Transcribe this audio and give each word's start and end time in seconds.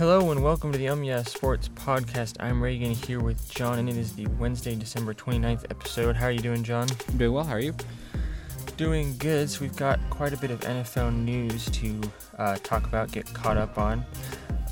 Hello 0.00 0.30
and 0.30 0.42
welcome 0.42 0.72
to 0.72 0.78
the 0.78 0.88
Um 0.88 1.04
Yeah 1.04 1.22
Sports 1.22 1.68
Podcast. 1.68 2.36
I'm 2.40 2.62
Reagan 2.62 2.92
here 2.92 3.20
with 3.20 3.50
John, 3.50 3.78
and 3.78 3.86
it 3.86 3.98
is 3.98 4.14
the 4.14 4.26
Wednesday, 4.38 4.74
December 4.74 5.12
29th 5.12 5.64
episode. 5.70 6.16
How 6.16 6.28
are 6.28 6.30
you 6.30 6.38
doing, 6.38 6.64
John? 6.64 6.86
I'm 7.10 7.18
doing 7.18 7.34
well. 7.34 7.44
How 7.44 7.52
are 7.52 7.60
you? 7.60 7.74
Doing 8.78 9.14
good. 9.18 9.50
So 9.50 9.60
we've 9.60 9.76
got 9.76 10.00
quite 10.08 10.32
a 10.32 10.38
bit 10.38 10.50
of 10.50 10.60
NFL 10.60 11.14
news 11.14 11.66
to 11.72 12.00
uh, 12.38 12.56
talk 12.62 12.86
about, 12.86 13.12
get 13.12 13.26
caught 13.34 13.58
up 13.58 13.76
on. 13.76 14.06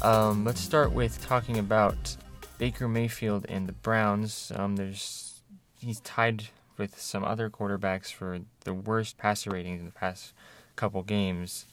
Um, 0.00 0.46
let's 0.46 0.62
start 0.62 0.92
with 0.92 1.20
talking 1.20 1.58
about 1.58 2.16
Baker 2.56 2.88
Mayfield 2.88 3.44
and 3.50 3.66
the 3.66 3.74
Browns. 3.74 4.50
Um, 4.56 4.76
there's 4.76 5.42
he's 5.78 6.00
tied 6.00 6.44
with 6.78 6.98
some 6.98 7.22
other 7.22 7.50
quarterbacks 7.50 8.10
for 8.10 8.38
the 8.64 8.72
worst 8.72 9.18
passer 9.18 9.50
ratings 9.50 9.80
in 9.80 9.84
the 9.84 9.92
past 9.92 10.32
couple 10.74 11.02
games. 11.02 11.66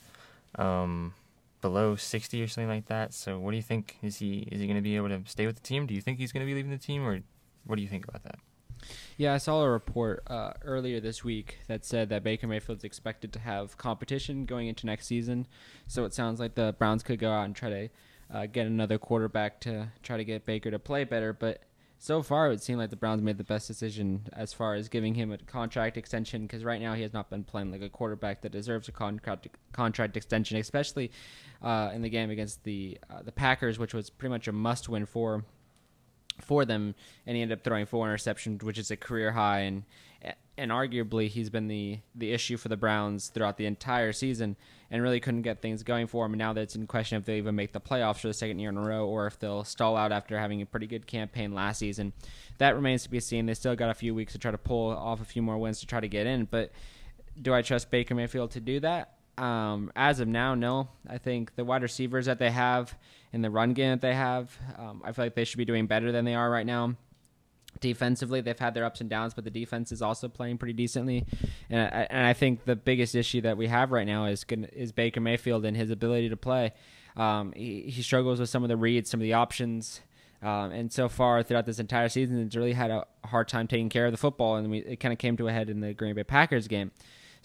Um, 0.56 1.14
below 1.60 1.96
60 1.96 2.42
or 2.42 2.48
something 2.48 2.68
like 2.68 2.86
that. 2.86 3.14
So 3.14 3.38
what 3.38 3.50
do 3.50 3.56
you 3.56 3.62
think? 3.62 3.96
Is 4.02 4.18
he 4.18 4.48
is 4.52 4.60
he 4.60 4.66
going 4.66 4.76
to 4.76 4.82
be 4.82 4.96
able 4.96 5.08
to 5.08 5.22
stay 5.26 5.46
with 5.46 5.56
the 5.56 5.62
team? 5.62 5.86
Do 5.86 5.94
you 5.94 6.00
think 6.00 6.18
he's 6.18 6.32
going 6.32 6.44
to 6.44 6.46
be 6.46 6.54
leaving 6.54 6.70
the 6.70 6.78
team, 6.78 7.06
or 7.06 7.20
what 7.64 7.76
do 7.76 7.82
you 7.82 7.88
think 7.88 8.06
about 8.06 8.22
that? 8.24 8.38
Yeah, 9.16 9.34
I 9.34 9.38
saw 9.38 9.62
a 9.62 9.70
report 9.70 10.22
uh, 10.26 10.52
earlier 10.62 11.00
this 11.00 11.24
week 11.24 11.58
that 11.68 11.84
said 11.84 12.08
that 12.10 12.22
Baker 12.22 12.46
Mayfield's 12.46 12.84
expected 12.84 13.32
to 13.32 13.38
have 13.40 13.76
competition 13.78 14.44
going 14.44 14.68
into 14.68 14.86
next 14.86 15.06
season. 15.06 15.46
So 15.86 16.04
it 16.04 16.14
sounds 16.14 16.38
like 16.38 16.54
the 16.54 16.74
Browns 16.78 17.02
could 17.02 17.18
go 17.18 17.32
out 17.32 17.46
and 17.46 17.56
try 17.56 17.70
to 17.70 17.88
uh, 18.32 18.46
get 18.46 18.66
another 18.66 18.98
quarterback 18.98 19.60
to 19.60 19.88
try 20.02 20.16
to 20.16 20.24
get 20.24 20.44
Baker 20.44 20.70
to 20.70 20.78
play 20.78 21.04
better. 21.04 21.32
But 21.32 21.62
so 21.98 22.22
far, 22.22 22.46
it 22.46 22.50
would 22.50 22.62
seem 22.62 22.78
like 22.78 22.90
the 22.90 22.96
Browns 22.96 23.22
made 23.22 23.38
the 23.38 23.44
best 23.44 23.66
decision 23.66 24.28
as 24.32 24.52
far 24.52 24.74
as 24.74 24.88
giving 24.88 25.14
him 25.14 25.32
a 25.32 25.38
contract 25.38 25.96
extension 25.96 26.42
because 26.42 26.62
right 26.62 26.80
now 26.80 26.94
he 26.94 27.02
has 27.02 27.12
not 27.12 27.30
been 27.30 27.42
playing 27.42 27.72
like 27.72 27.82
a 27.82 27.88
quarterback 27.88 28.42
that 28.42 28.52
deserves 28.52 28.88
a 28.88 28.92
contract 28.92 29.48
contract 29.72 30.16
extension, 30.16 30.58
especially 30.58 31.10
uh, 31.62 31.90
in 31.94 32.02
the 32.02 32.10
game 32.10 32.30
against 32.30 32.64
the 32.64 32.98
uh, 33.10 33.22
the 33.22 33.32
Packers, 33.32 33.78
which 33.78 33.94
was 33.94 34.10
pretty 34.10 34.30
much 34.30 34.46
a 34.46 34.52
must 34.52 34.88
win 34.88 35.06
for 35.06 35.44
for 36.40 36.64
them, 36.64 36.94
and 37.26 37.36
he 37.36 37.42
ended 37.42 37.58
up 37.58 37.64
throwing 37.64 37.86
four 37.86 38.06
interceptions, 38.06 38.62
which 38.62 38.78
is 38.78 38.90
a 38.90 38.96
career 38.96 39.32
high, 39.32 39.60
and 39.60 39.84
and 40.58 40.70
arguably 40.70 41.28
he's 41.28 41.50
been 41.50 41.68
the 41.68 41.98
the 42.14 42.32
issue 42.32 42.56
for 42.56 42.68
the 42.68 42.76
Browns 42.76 43.28
throughout 43.28 43.56
the 43.56 43.66
entire 43.66 44.12
season, 44.12 44.56
and 44.90 45.02
really 45.02 45.20
couldn't 45.20 45.42
get 45.42 45.60
things 45.60 45.82
going 45.82 46.06
for 46.06 46.26
him. 46.26 46.32
And 46.32 46.38
now 46.38 46.52
that 46.52 46.60
it's 46.62 46.76
in 46.76 46.86
question 46.86 47.18
if 47.18 47.24
they 47.24 47.38
even 47.38 47.54
make 47.54 47.72
the 47.72 47.80
playoffs 47.80 48.20
for 48.20 48.28
the 48.28 48.34
second 48.34 48.58
year 48.58 48.70
in 48.70 48.76
a 48.76 48.82
row, 48.82 49.06
or 49.06 49.26
if 49.26 49.38
they'll 49.38 49.64
stall 49.64 49.96
out 49.96 50.12
after 50.12 50.38
having 50.38 50.62
a 50.62 50.66
pretty 50.66 50.86
good 50.86 51.06
campaign 51.06 51.54
last 51.54 51.78
season, 51.78 52.12
that 52.58 52.74
remains 52.74 53.02
to 53.04 53.10
be 53.10 53.20
seen. 53.20 53.46
They 53.46 53.54
still 53.54 53.76
got 53.76 53.90
a 53.90 53.94
few 53.94 54.14
weeks 54.14 54.32
to 54.32 54.38
try 54.38 54.50
to 54.50 54.58
pull 54.58 54.90
off 54.90 55.20
a 55.20 55.24
few 55.24 55.42
more 55.42 55.58
wins 55.58 55.80
to 55.80 55.86
try 55.86 56.00
to 56.00 56.08
get 56.08 56.26
in, 56.26 56.46
but 56.46 56.72
do 57.40 57.52
I 57.52 57.62
trust 57.62 57.90
Baker 57.90 58.14
Mayfield 58.14 58.50
to 58.52 58.60
do 58.60 58.80
that? 58.80 59.15
Um, 59.38 59.92
as 59.94 60.20
of 60.20 60.28
now, 60.28 60.54
no. 60.54 60.88
I 61.08 61.18
think 61.18 61.56
the 61.56 61.64
wide 61.64 61.82
receivers 61.82 62.26
that 62.26 62.38
they 62.38 62.50
have 62.50 62.96
in 63.32 63.42
the 63.42 63.50
run 63.50 63.74
game 63.74 63.90
that 63.90 64.00
they 64.00 64.14
have, 64.14 64.56
um, 64.78 65.02
I 65.04 65.12
feel 65.12 65.26
like 65.26 65.34
they 65.34 65.44
should 65.44 65.58
be 65.58 65.64
doing 65.64 65.86
better 65.86 66.10
than 66.12 66.24
they 66.24 66.34
are 66.34 66.50
right 66.50 66.66
now. 66.66 66.94
Defensively, 67.80 68.40
they've 68.40 68.58
had 68.58 68.72
their 68.72 68.86
ups 68.86 69.02
and 69.02 69.10
downs, 69.10 69.34
but 69.34 69.44
the 69.44 69.50
defense 69.50 69.92
is 69.92 70.00
also 70.00 70.28
playing 70.28 70.56
pretty 70.56 70.72
decently. 70.72 71.26
And 71.68 71.80
I, 71.80 72.06
and 72.08 72.26
I 72.26 72.32
think 72.32 72.64
the 72.64 72.76
biggest 72.76 73.14
issue 73.14 73.42
that 73.42 73.58
we 73.58 73.66
have 73.66 73.92
right 73.92 74.06
now 74.06 74.24
is 74.24 74.46
is 74.72 74.92
Baker 74.92 75.20
Mayfield 75.20 75.66
and 75.66 75.76
his 75.76 75.90
ability 75.90 76.30
to 76.30 76.36
play. 76.38 76.72
Um, 77.16 77.52
he, 77.54 77.82
he 77.82 78.02
struggles 78.02 78.40
with 78.40 78.48
some 78.48 78.62
of 78.62 78.70
the 78.70 78.76
reads, 78.78 79.10
some 79.10 79.20
of 79.20 79.24
the 79.24 79.34
options. 79.34 80.00
Um, 80.42 80.70
and 80.70 80.92
so 80.92 81.08
far 81.08 81.42
throughout 81.42 81.66
this 81.66 81.78
entire 81.78 82.08
season, 82.08 82.40
it's 82.40 82.56
really 82.56 82.72
had 82.72 82.90
a 82.90 83.04
hard 83.24 83.48
time 83.48 83.66
taking 83.66 83.88
care 83.88 84.06
of 84.06 84.12
the 84.12 84.18
football, 84.18 84.56
and 84.56 84.70
we, 84.70 84.78
it 84.78 85.00
kind 85.00 85.12
of 85.12 85.18
came 85.18 85.36
to 85.38 85.48
a 85.48 85.52
head 85.52 85.68
in 85.68 85.80
the 85.80 85.92
Green 85.92 86.14
Bay 86.14 86.24
Packers 86.24 86.68
game. 86.68 86.92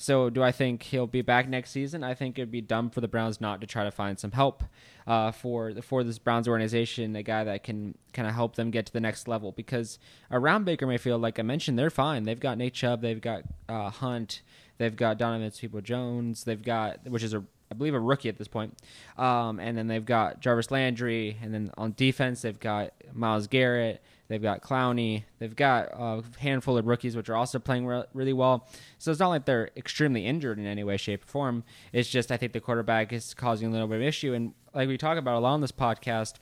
So, 0.02 0.32
do 0.32 0.42
I 0.42 0.52
think 0.52 0.82
he'll 0.82 1.06
be 1.06 1.22
back 1.22 1.48
next 1.48 1.70
season? 1.70 2.04
I 2.04 2.16
think 2.16 2.40
it'd 2.40 2.50
be 2.50 2.60
dumb 2.60 2.90
for 2.90 3.02
the 3.02 3.08
Browns 3.08 3.40
not 3.40 3.62
to 3.62 3.68
try 3.68 3.84
to 3.84 3.92
find 3.92 4.20
some 4.20 4.32
help 4.32 4.64
uh, 5.06 5.32
for 5.32 5.74
for 5.84 6.04
this 6.04 6.18
Browns 6.18 6.48
organization, 6.48 7.16
a 7.16 7.22
guy 7.22 7.44
that 7.44 7.64
can 7.64 7.96
kind 8.12 8.28
of 8.28 8.34
help 8.34 8.56
them 8.56 8.72
get 8.72 8.88
to 8.88 8.94
the 8.94 9.00
next 9.00 9.28
level. 9.28 9.52
Because 9.52 10.00
around 10.32 10.66
Baker 10.66 10.88
Mayfield, 10.88 11.22
like 11.22 11.38
I 11.38 11.44
mentioned, 11.44 11.78
they're 11.78 11.92
fine. 11.92 12.24
They've 12.24 12.40
got 12.40 12.58
Nate 12.58 12.74
Chubb, 12.74 13.02
they've 13.02 13.22
got 13.22 13.44
uh, 13.70 13.92
Hunt, 13.92 14.42
they've 14.80 14.96
got 14.96 15.20
Donovan 15.20 15.52
Peoples-Jones, 15.52 16.46
they've 16.46 16.64
got 16.64 17.08
which 17.08 17.22
is 17.22 17.36
a 17.36 17.44
I 17.72 17.74
believe 17.74 17.96
a 17.96 18.00
rookie 18.00 18.30
at 18.30 18.38
this 18.38 18.50
point. 18.50 18.78
Um, 19.18 19.60
and 19.60 19.78
then 19.78 19.88
they've 19.88 20.06
got 20.06 20.42
Jarvis 20.42 20.70
Landry, 20.70 21.38
and 21.42 21.54
then 21.54 21.72
on 21.78 21.94
defense 21.96 22.42
they've 22.42 22.60
got 22.60 22.92
Myles 23.14 23.48
Garrett, 23.48 24.02
They've 24.32 24.42
got 24.42 24.62
Clowney. 24.62 25.26
They've 25.40 25.54
got 25.54 25.90
a 25.92 26.24
handful 26.40 26.78
of 26.78 26.88
rookies, 26.88 27.18
which 27.18 27.28
are 27.28 27.36
also 27.36 27.60
playing 27.60 27.86
re- 27.86 28.06
really 28.14 28.32
well. 28.32 28.66
So 28.98 29.12
it's 29.12 29.20
not 29.20 29.28
like 29.28 29.44
they're 29.44 29.72
extremely 29.76 30.26
injured 30.26 30.58
in 30.58 30.66
any 30.66 30.86
way, 30.86 30.96
shape, 30.96 31.26
or 31.26 31.28
form. 31.28 31.66
It's 31.92 32.08
just 32.08 32.32
I 32.32 32.38
think 32.38 32.54
the 32.54 32.62
quarterback 32.62 33.12
is 33.12 33.34
causing 33.34 33.68
a 33.68 33.72
little 33.72 33.90
bit 33.90 33.98
of 33.98 34.04
issue. 34.04 34.34
And 34.34 34.54
like 34.74 34.88
we 34.88 34.98
talk 34.98 35.18
about 35.18 35.36
a 35.36 35.40
lot 35.40 35.56
on 35.56 35.60
this 35.60 35.74
podcast, 35.74 36.36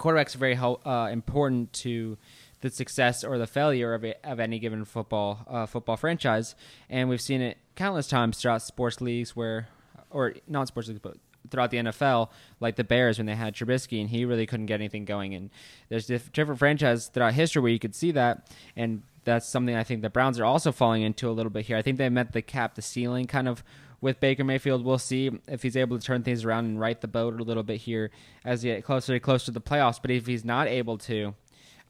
quarterbacks 0.00 0.34
are 0.34 0.38
very 0.38 0.56
uh, 0.56 1.08
important 1.12 1.72
to 1.74 2.18
the 2.60 2.70
success 2.70 3.22
or 3.22 3.38
the 3.38 3.46
failure 3.46 3.94
of, 3.94 4.04
a, 4.04 4.16
of 4.28 4.40
any 4.40 4.58
given 4.58 4.84
football 4.84 5.46
uh, 5.46 5.66
football 5.66 5.96
franchise. 5.96 6.56
And 6.88 7.08
we've 7.08 7.20
seen 7.20 7.40
it 7.40 7.58
countless 7.76 8.08
times 8.08 8.38
throughout 8.38 8.62
sports 8.62 9.00
leagues 9.00 9.36
where, 9.36 9.68
or 10.10 10.34
not 10.46 10.68
sports 10.68 10.88
leagues, 10.88 11.00
but 11.00 11.16
throughout 11.50 11.70
the 11.70 11.78
NFL, 11.78 12.30
like 12.60 12.76
the 12.76 12.84
Bears 12.84 13.18
when 13.18 13.26
they 13.26 13.34
had 13.34 13.54
Trubisky, 13.54 14.00
and 14.00 14.10
he 14.10 14.24
really 14.24 14.46
couldn't 14.46 14.66
get 14.66 14.74
anything 14.74 15.04
going. 15.04 15.34
And 15.34 15.50
there's 15.88 16.06
different 16.06 16.58
franchises 16.58 17.08
throughout 17.08 17.34
history 17.34 17.62
where 17.62 17.72
you 17.72 17.78
could 17.78 17.94
see 17.94 18.10
that, 18.12 18.50
and 18.76 19.02
that's 19.24 19.48
something 19.48 19.74
I 19.74 19.84
think 19.84 20.02
the 20.02 20.10
Browns 20.10 20.38
are 20.38 20.44
also 20.44 20.72
falling 20.72 21.02
into 21.02 21.28
a 21.28 21.32
little 21.32 21.50
bit 21.50 21.66
here. 21.66 21.76
I 21.76 21.82
think 21.82 21.98
they 21.98 22.08
met 22.08 22.32
the 22.32 22.42
cap, 22.42 22.74
the 22.74 22.82
ceiling, 22.82 23.26
kind 23.26 23.48
of 23.48 23.62
with 24.00 24.18
Baker 24.18 24.44
Mayfield. 24.44 24.84
We'll 24.84 24.98
see 24.98 25.30
if 25.46 25.62
he's 25.62 25.76
able 25.76 25.98
to 25.98 26.04
turn 26.04 26.22
things 26.22 26.44
around 26.44 26.64
and 26.66 26.80
right 26.80 26.98
the 27.00 27.08
boat 27.08 27.38
a 27.38 27.44
little 27.44 27.62
bit 27.62 27.82
here 27.82 28.10
as 28.44 28.62
he 28.62 28.70
get 28.70 28.84
closer 28.84 29.12
and 29.12 29.22
closer 29.22 29.46
to 29.46 29.50
the 29.50 29.60
playoffs. 29.60 30.00
But 30.00 30.10
if 30.10 30.26
he's 30.26 30.44
not 30.44 30.68
able 30.68 30.96
to, 30.98 31.34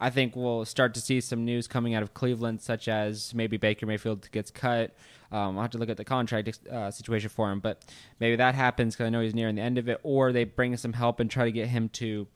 I 0.01 0.09
think 0.09 0.35
we'll 0.35 0.65
start 0.65 0.95
to 0.95 1.01
see 1.01 1.21
some 1.21 1.45
news 1.45 1.69
coming 1.69 1.95
out 1.95 2.03
of 2.03 2.15
Cleveland, 2.15 2.63
such 2.63 2.89
as 2.89 3.35
maybe 3.35 3.59
Baker 3.59 3.85
Mayfield 3.85 4.31
gets 4.33 4.51
cut. 4.51 4.95
Um, 5.31 5.57
I'll 5.57 5.63
have 5.63 5.71
to 5.73 5.79
look 5.79 5.91
at 5.91 5.99
the 5.99 6.05
contract 6.05 6.67
uh, 6.67 6.91
situation 6.91 7.29
for 7.29 7.53
him, 7.53 7.61
but 7.61 7.85
maybe 8.19 8.37
that 8.37 8.55
happens 8.55 8.95
because 8.95 9.07
I 9.07 9.11
know 9.11 9.21
he's 9.21 9.35
nearing 9.35 9.57
the 9.57 9.63
end 9.63 9.77
of 9.77 9.89
it, 9.89 10.01
or 10.03 10.33
they 10.33 10.45
bring 10.45 10.77
some 10.79 10.95
help 10.95 11.21
and 11.21 11.31
try 11.31 11.45
to 11.45 11.53
get 11.53 11.69
him 11.69 11.91
to 11.91 12.27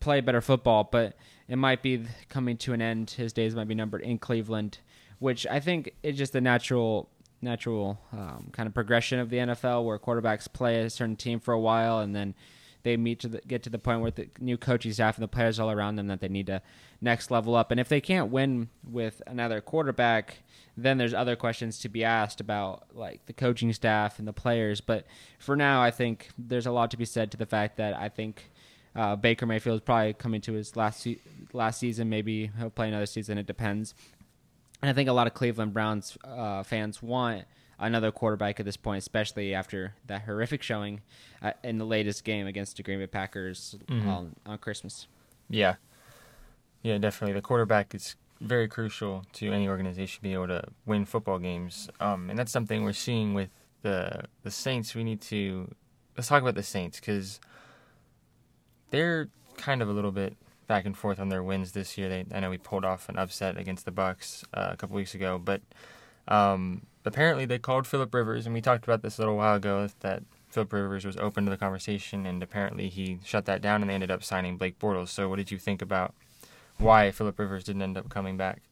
play 0.00 0.22
better 0.22 0.40
football. 0.40 0.88
But 0.90 1.14
it 1.46 1.56
might 1.56 1.82
be 1.82 2.06
coming 2.30 2.56
to 2.58 2.72
an 2.72 2.80
end. 2.80 3.10
His 3.10 3.34
days 3.34 3.54
might 3.54 3.68
be 3.68 3.74
numbered 3.74 4.00
in 4.00 4.18
Cleveland, 4.18 4.78
which 5.18 5.46
I 5.46 5.60
think 5.60 5.92
is 6.02 6.16
just 6.16 6.34
a 6.34 6.40
natural 6.40 7.10
natural 7.42 7.98
um, 8.12 8.48
kind 8.52 8.66
of 8.66 8.74
progression 8.74 9.18
of 9.18 9.30
the 9.30 9.38
NFL 9.38 9.84
where 9.84 9.98
quarterbacks 9.98 10.50
play 10.52 10.82
a 10.82 10.90
certain 10.90 11.16
team 11.16 11.40
for 11.40 11.54
a 11.54 11.60
while 11.60 12.00
and 12.00 12.14
then 12.14 12.34
they 12.82 12.96
meet 12.96 13.20
to 13.20 13.28
the, 13.28 13.40
get 13.46 13.62
to 13.64 13.70
the 13.70 13.78
point 13.78 14.00
where 14.00 14.10
the 14.10 14.28
new 14.38 14.56
coaching 14.56 14.92
staff 14.92 15.16
and 15.16 15.22
the 15.22 15.28
players 15.28 15.58
all 15.60 15.70
around 15.70 15.96
them 15.96 16.06
that 16.08 16.20
they 16.20 16.28
need 16.28 16.46
to 16.46 16.62
next 17.00 17.30
level 17.30 17.54
up. 17.54 17.70
And 17.70 17.80
if 17.80 17.88
they 17.88 18.00
can't 18.00 18.30
win 18.30 18.68
with 18.88 19.22
another 19.26 19.60
quarterback, 19.60 20.38
then 20.76 20.98
there's 20.98 21.14
other 21.14 21.36
questions 21.36 21.78
to 21.80 21.88
be 21.88 22.04
asked 22.04 22.40
about 22.40 22.84
like 22.94 23.26
the 23.26 23.32
coaching 23.32 23.72
staff 23.72 24.18
and 24.18 24.26
the 24.26 24.32
players. 24.32 24.80
But 24.80 25.06
for 25.38 25.56
now, 25.56 25.82
I 25.82 25.90
think 25.90 26.30
there's 26.38 26.66
a 26.66 26.72
lot 26.72 26.90
to 26.92 26.96
be 26.96 27.04
said 27.04 27.30
to 27.32 27.36
the 27.36 27.46
fact 27.46 27.76
that 27.76 27.94
I 27.94 28.08
think 28.08 28.50
uh, 28.94 29.16
Baker 29.16 29.46
Mayfield 29.46 29.76
is 29.76 29.84
probably 29.84 30.14
coming 30.14 30.40
to 30.42 30.52
his 30.54 30.76
last 30.76 31.00
se- 31.00 31.20
last 31.52 31.78
season. 31.78 32.08
Maybe 32.08 32.50
he'll 32.58 32.70
play 32.70 32.88
another 32.88 33.06
season. 33.06 33.38
It 33.38 33.46
depends. 33.46 33.94
And 34.82 34.88
I 34.88 34.92
think 34.94 35.08
a 35.08 35.12
lot 35.12 35.26
of 35.26 35.34
Cleveland 35.34 35.74
Browns 35.74 36.16
uh, 36.24 36.62
fans 36.62 37.02
want 37.02 37.44
another 37.80 38.12
quarterback 38.12 38.60
at 38.60 38.66
this 38.66 38.76
point, 38.76 38.98
especially 38.98 39.54
after 39.54 39.94
that 40.06 40.22
horrific 40.22 40.62
showing 40.62 41.00
uh, 41.42 41.52
in 41.64 41.78
the 41.78 41.86
latest 41.86 42.24
game 42.24 42.46
against 42.46 42.76
the 42.76 42.82
Green 42.82 42.98
Bay 42.98 43.06
Packers 43.06 43.76
mm-hmm. 43.86 44.08
on, 44.08 44.36
on 44.46 44.58
Christmas. 44.58 45.06
Yeah, 45.48 45.76
yeah, 46.82 46.98
definitely. 46.98 47.34
The 47.34 47.42
quarterback 47.42 47.94
is 47.94 48.16
very 48.40 48.68
crucial 48.68 49.24
to 49.34 49.52
any 49.52 49.68
organization 49.68 50.20
be 50.22 50.32
able 50.32 50.48
to 50.48 50.64
win 50.86 51.04
football 51.04 51.38
games, 51.38 51.88
um, 52.00 52.30
and 52.30 52.38
that's 52.38 52.52
something 52.52 52.84
we're 52.84 52.92
seeing 52.92 53.34
with 53.34 53.50
the 53.82 54.24
the 54.42 54.50
Saints. 54.50 54.94
We 54.94 55.04
need 55.04 55.20
to 55.22 55.74
let's 56.16 56.28
talk 56.28 56.42
about 56.42 56.54
the 56.54 56.62
Saints 56.62 57.00
because 57.00 57.40
they're 58.90 59.28
kind 59.56 59.82
of 59.82 59.88
a 59.88 59.92
little 59.92 60.12
bit 60.12 60.36
back 60.66 60.86
and 60.86 60.96
forth 60.96 61.18
on 61.18 61.28
their 61.28 61.42
wins 61.42 61.72
this 61.72 61.98
year. 61.98 62.08
They, 62.08 62.24
I 62.32 62.40
know 62.40 62.50
we 62.50 62.58
pulled 62.58 62.84
off 62.84 63.08
an 63.08 63.18
upset 63.18 63.56
against 63.56 63.84
the 63.84 63.90
Bucks 63.90 64.44
uh, 64.54 64.68
a 64.70 64.76
couple 64.76 64.96
weeks 64.96 65.14
ago, 65.14 65.40
but 65.42 65.60
um, 66.28 66.86
apparently 67.04 67.44
they 67.44 67.58
called 67.58 67.86
Philip 67.86 68.14
Rivers, 68.14 68.46
and 68.46 68.54
we 68.54 68.60
talked 68.60 68.84
about 68.84 69.02
this 69.02 69.18
a 69.18 69.22
little 69.22 69.36
while 69.36 69.56
ago 69.56 69.88
that 70.00 70.22
Philip 70.48 70.72
Rivers 70.72 71.04
was 71.04 71.16
open 71.16 71.44
to 71.44 71.50
the 71.50 71.56
conversation, 71.56 72.26
and 72.26 72.42
apparently 72.42 72.88
he 72.88 73.20
shut 73.24 73.46
that 73.46 73.62
down, 73.62 73.82
and 73.82 73.90
they 73.90 73.94
ended 73.94 74.10
up 74.10 74.24
signing 74.24 74.56
Blake 74.56 74.78
Bortles. 74.78 75.08
So, 75.08 75.28
what 75.28 75.36
did 75.36 75.50
you 75.50 75.58
think 75.58 75.80
about 75.80 76.14
why 76.78 77.10
Philip 77.10 77.38
Rivers 77.38 77.64
didn't 77.64 77.82
end 77.82 77.96
up 77.96 78.08
coming 78.08 78.36
back? 78.36 78.62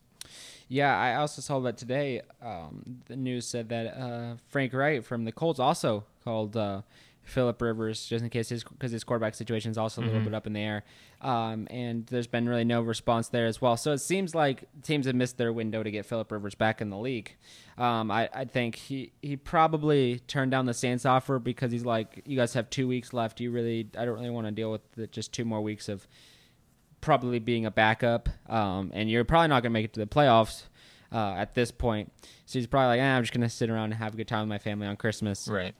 Yeah, 0.68 0.96
I 0.98 1.14
also 1.14 1.40
saw 1.40 1.60
that 1.60 1.78
today. 1.78 2.20
Um, 2.42 3.00
the 3.06 3.16
news 3.16 3.46
said 3.46 3.70
that 3.70 3.98
uh, 3.98 4.34
Frank 4.48 4.74
Reich 4.74 5.02
from 5.02 5.24
the 5.24 5.32
Colts 5.32 5.58
also 5.58 6.04
called 6.24 6.56
uh, 6.56 6.82
Philip 7.28 7.60
Rivers, 7.62 8.06
just 8.06 8.24
in 8.24 8.30
case 8.30 8.48
his 8.48 8.64
because 8.64 8.90
his 8.90 9.04
quarterback 9.04 9.34
situation 9.34 9.70
is 9.70 9.78
also 9.78 10.00
a 10.00 10.04
little 10.04 10.20
Mhm. 10.20 10.24
bit 10.24 10.34
up 10.34 10.46
in 10.46 10.52
the 10.54 10.60
air. 10.60 10.84
Um, 11.20 11.66
and 11.70 12.06
there's 12.06 12.26
been 12.26 12.48
really 12.48 12.64
no 12.64 12.80
response 12.82 13.28
there 13.28 13.46
as 13.46 13.60
well. 13.60 13.76
So 13.76 13.92
it 13.92 13.98
seems 13.98 14.34
like 14.34 14.64
teams 14.82 15.06
have 15.06 15.14
missed 15.14 15.36
their 15.38 15.52
window 15.52 15.82
to 15.82 15.90
get 15.90 16.06
Philip 16.06 16.30
Rivers 16.32 16.54
back 16.54 16.80
in 16.80 16.90
the 16.90 16.96
league. 16.98 17.36
Um, 17.76 18.10
I, 18.10 18.28
I 18.32 18.44
think 18.44 18.76
he, 18.76 19.12
he 19.22 19.36
probably 19.36 20.20
turned 20.26 20.50
down 20.50 20.66
the 20.66 20.74
Saints 20.74 21.04
offer 21.06 21.38
because 21.38 21.70
he's 21.72 21.84
like, 21.84 22.22
you 22.24 22.36
guys 22.36 22.54
have 22.54 22.70
two 22.70 22.88
weeks 22.88 23.12
left. 23.12 23.40
You 23.40 23.50
really, 23.50 23.88
I 23.96 24.04
don't 24.04 24.14
really 24.16 24.30
want 24.30 24.46
to 24.46 24.50
deal 24.52 24.70
with 24.72 24.90
the, 24.92 25.06
just 25.06 25.32
two 25.32 25.44
more 25.44 25.60
weeks 25.60 25.88
of 25.88 26.06
probably 27.00 27.38
being 27.38 27.66
a 27.66 27.70
backup. 27.70 28.28
Um, 28.48 28.90
and 28.94 29.10
you're 29.10 29.24
probably 29.24 29.48
not 29.48 29.62
going 29.62 29.70
to 29.70 29.74
make 29.74 29.84
it 29.84 29.92
to 29.94 30.00
the 30.00 30.06
playoffs 30.06 30.64
uh, 31.12 31.32
at 31.34 31.54
this 31.54 31.70
point. 31.70 32.12
So 32.46 32.58
he's 32.58 32.66
probably 32.66 32.88
like, 32.98 33.00
eh, 33.00 33.16
I'm 33.16 33.22
just 33.22 33.32
going 33.32 33.42
to 33.42 33.48
sit 33.48 33.70
around 33.70 33.84
and 33.92 33.94
have 33.94 34.14
a 34.14 34.16
good 34.16 34.28
time 34.28 34.40
with 34.40 34.48
my 34.48 34.58
family 34.58 34.86
on 34.86 34.96
Christmas 34.96 35.48
Right. 35.48 35.74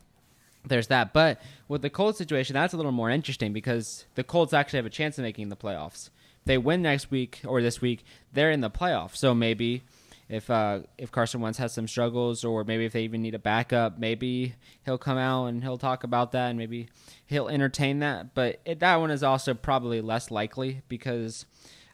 There's 0.66 0.88
that. 0.88 1.12
But 1.12 1.40
with 1.68 1.82
the 1.82 1.90
Colts 1.90 2.18
situation, 2.18 2.54
that's 2.54 2.74
a 2.74 2.76
little 2.76 2.92
more 2.92 3.10
interesting 3.10 3.52
because 3.52 4.04
the 4.14 4.24
Colts 4.24 4.52
actually 4.52 4.78
have 4.78 4.86
a 4.86 4.90
chance 4.90 5.18
of 5.18 5.22
making 5.22 5.48
the 5.48 5.56
playoffs. 5.56 6.10
If 6.40 6.44
they 6.44 6.58
win 6.58 6.82
next 6.82 7.10
week 7.10 7.40
or 7.46 7.62
this 7.62 7.80
week, 7.80 8.04
they're 8.32 8.50
in 8.50 8.60
the 8.60 8.70
playoffs. 8.70 9.16
So 9.16 9.34
maybe 9.34 9.82
if 10.28 10.50
uh, 10.50 10.80
if 10.98 11.10
Carson 11.10 11.40
Wentz 11.40 11.58
has 11.58 11.72
some 11.72 11.88
struggles, 11.88 12.44
or 12.44 12.64
maybe 12.64 12.84
if 12.84 12.92
they 12.92 13.02
even 13.02 13.22
need 13.22 13.34
a 13.34 13.38
backup, 13.38 13.98
maybe 13.98 14.54
he'll 14.84 14.98
come 14.98 15.18
out 15.18 15.46
and 15.46 15.62
he'll 15.62 15.78
talk 15.78 16.04
about 16.04 16.32
that, 16.32 16.50
and 16.50 16.58
maybe 16.58 16.88
he'll 17.26 17.48
entertain 17.48 18.00
that. 18.00 18.34
But 18.34 18.60
it, 18.64 18.80
that 18.80 18.96
one 18.96 19.10
is 19.10 19.22
also 19.22 19.54
probably 19.54 20.00
less 20.00 20.30
likely 20.30 20.82
because 20.88 21.46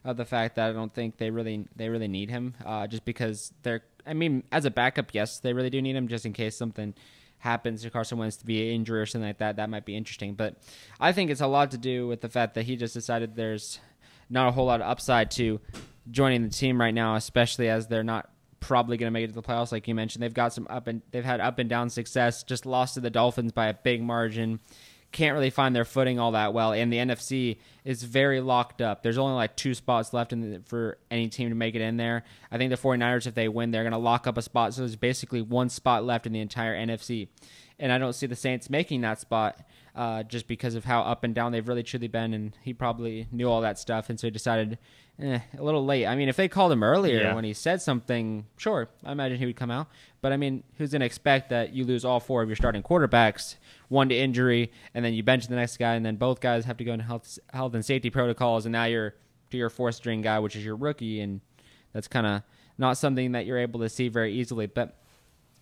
of 0.03 0.17
the 0.17 0.25
fact 0.25 0.55
that 0.55 0.69
I 0.69 0.73
don't 0.73 0.93
think 0.93 1.17
they 1.17 1.31
really 1.31 1.67
they 1.75 1.89
really 1.89 2.09
need 2.09 2.29
him. 2.29 2.55
Uh, 2.65 2.87
just 2.87 3.05
because 3.05 3.53
they're, 3.63 3.83
I 4.05 4.13
mean, 4.13 4.43
as 4.51 4.65
a 4.65 4.71
backup, 4.71 5.13
yes, 5.13 5.39
they 5.39 5.53
really 5.53 5.69
do 5.69 5.81
need 5.81 5.95
him, 5.95 6.09
just 6.09 6.25
in 6.25 6.33
case 6.33 6.57
something 6.57 6.93
happens 7.39 7.81
to 7.83 7.89
Carson 7.89 8.17
Wentz 8.17 8.37
to 8.37 8.45
be 8.45 8.69
an 8.69 8.75
injury 8.75 8.99
or 8.99 9.05
something 9.05 9.29
like 9.29 9.37
that. 9.37 9.57
That 9.57 9.69
might 9.69 9.85
be 9.85 9.95
interesting. 9.95 10.33
But 10.33 10.55
I 10.99 11.11
think 11.11 11.29
it's 11.29 11.41
a 11.41 11.47
lot 11.47 11.71
to 11.71 11.77
do 11.77 12.07
with 12.07 12.21
the 12.21 12.29
fact 12.29 12.55
that 12.55 12.63
he 12.63 12.75
just 12.75 12.93
decided 12.93 13.35
there's 13.35 13.79
not 14.29 14.47
a 14.47 14.51
whole 14.51 14.65
lot 14.65 14.81
of 14.81 14.87
upside 14.87 15.31
to 15.31 15.59
joining 16.09 16.43
the 16.43 16.49
team 16.49 16.79
right 16.79 16.93
now, 16.93 17.15
especially 17.15 17.69
as 17.69 17.87
they're 17.87 18.03
not 18.03 18.29
probably 18.59 18.97
going 18.97 19.07
to 19.07 19.11
make 19.11 19.25
it 19.25 19.27
to 19.27 19.33
the 19.33 19.43
playoffs, 19.43 19.71
like 19.71 19.87
you 19.87 19.93
mentioned. 19.93 20.23
They've 20.23 20.33
got 20.33 20.53
some 20.53 20.65
up 20.69 20.87
and 20.87 21.01
they've 21.11 21.23
had 21.25 21.39
up 21.39 21.59
and 21.59 21.69
down 21.69 21.89
success. 21.89 22.43
Just 22.43 22.65
lost 22.65 22.95
to 22.95 22.99
the 22.99 23.11
Dolphins 23.11 23.51
by 23.51 23.67
a 23.67 23.73
big 23.73 24.01
margin. 24.01 24.59
Can't 25.11 25.35
really 25.35 25.51
find 25.51 25.75
their 25.75 25.85
footing 25.85 26.19
all 26.19 26.31
that 26.31 26.53
well, 26.53 26.73
and 26.73 26.91
the 26.91 26.97
NFC 26.97 27.57
is 27.85 28.03
very 28.03 28.41
locked 28.41 28.81
up. 28.81 29.03
There's 29.03 29.17
only 29.19 29.35
like 29.35 29.55
two 29.55 29.73
spots 29.75 30.11
left 30.11 30.33
in 30.33 30.41
the, 30.53 30.61
for 30.65 30.97
any 31.11 31.29
team 31.29 31.49
to 31.49 31.55
make 31.55 31.75
it 31.75 31.81
in 31.81 31.97
there. 31.97 32.23
I 32.51 32.57
think 32.57 32.71
the 32.71 32.77
49ers, 32.77 33.27
if 33.27 33.35
they 33.35 33.47
win, 33.47 33.69
they're 33.71 33.83
going 33.83 33.91
to 33.93 33.97
lock 33.99 34.25
up 34.27 34.37
a 34.37 34.41
spot. 34.41 34.73
So 34.73 34.81
there's 34.81 34.95
basically 34.95 35.41
one 35.43 35.69
spot 35.69 36.03
left 36.03 36.25
in 36.25 36.33
the 36.33 36.39
entire 36.41 36.75
NFC, 36.75 37.27
and 37.79 37.91
I 37.91 37.97
don't 37.99 38.13
see 38.13 38.25
the 38.25 38.35
Saints 38.35 38.69
making 38.69 39.01
that 39.01 39.19
spot 39.19 39.59
uh, 39.95 40.23
just 40.23 40.47
because 40.47 40.75
of 40.75 40.83
how 40.85 41.01
up 41.03 41.23
and 41.23 41.33
down 41.35 41.51
they've 41.51 41.67
really 41.67 41.83
truly 41.83 42.07
been. 42.07 42.33
And 42.33 42.53
he 42.63 42.73
probably 42.73 43.27
knew 43.31 43.47
all 43.49 43.61
that 43.61 43.77
stuff, 43.77 44.09
and 44.09 44.19
so 44.19 44.27
he 44.27 44.31
decided 44.31 44.77
eh, 45.21 45.39
a 45.57 45.63
little 45.63 45.85
late. 45.85 46.07
I 46.07 46.15
mean, 46.15 46.27
if 46.27 46.35
they 46.37 46.47
called 46.47 46.71
him 46.71 46.83
earlier 46.83 47.21
Yeah. 47.21 47.35
when 47.35 47.43
he 47.43 47.53
said 47.53 47.81
something, 47.83 48.45
sure, 48.57 48.89
I 49.05 49.11
imagine 49.11 49.37
he 49.37 49.45
would 49.45 49.55
come 49.55 49.71
out. 49.71 49.87
But 50.21 50.31
I 50.33 50.37
mean, 50.37 50.63
who's 50.79 50.89
going 50.91 51.01
to 51.01 51.05
expect 51.05 51.51
that 51.51 51.73
you 51.73 51.85
lose 51.85 52.03
all 52.03 52.19
four 52.19 52.41
of 52.41 52.49
your 52.49 52.55
starting 52.55 52.81
quarterbacks, 52.81 53.57
one 53.89 54.09
to 54.09 54.15
injury, 54.17 54.71
and 54.95 55.05
then 55.05 55.13
you 55.13 55.21
bench 55.21 55.47
the 55.47 55.55
next 55.55 55.77
guy, 55.77 55.93
and 55.93 56.03
then 56.05 56.15
both 56.15 56.39
guys 56.41 56.65
have 56.65 56.77
to 56.77 56.83
go 56.83 56.93
into 56.93 57.05
health, 57.05 57.37
health 57.53 57.74
and 57.75 57.85
safety 57.85 58.09
protocols, 58.09 58.65
and 58.65 58.73
now 58.73 58.85
you're 58.85 59.15
to 59.51 59.57
your 59.57 59.69
fourth 59.69 59.95
string 59.95 60.21
guy, 60.21 60.39
which 60.39 60.55
is 60.55 60.65
your 60.65 60.75
rookie, 60.75 61.21
and 61.21 61.41
that's 61.93 62.07
kind 62.07 62.25
of 62.25 62.41
not 62.77 62.97
something 62.97 63.33
that 63.33 63.45
you're 63.45 63.57
able 63.59 63.79
to 63.81 63.89
see 63.89 64.07
very 64.07 64.33
easily. 64.33 64.65
But 64.65 64.97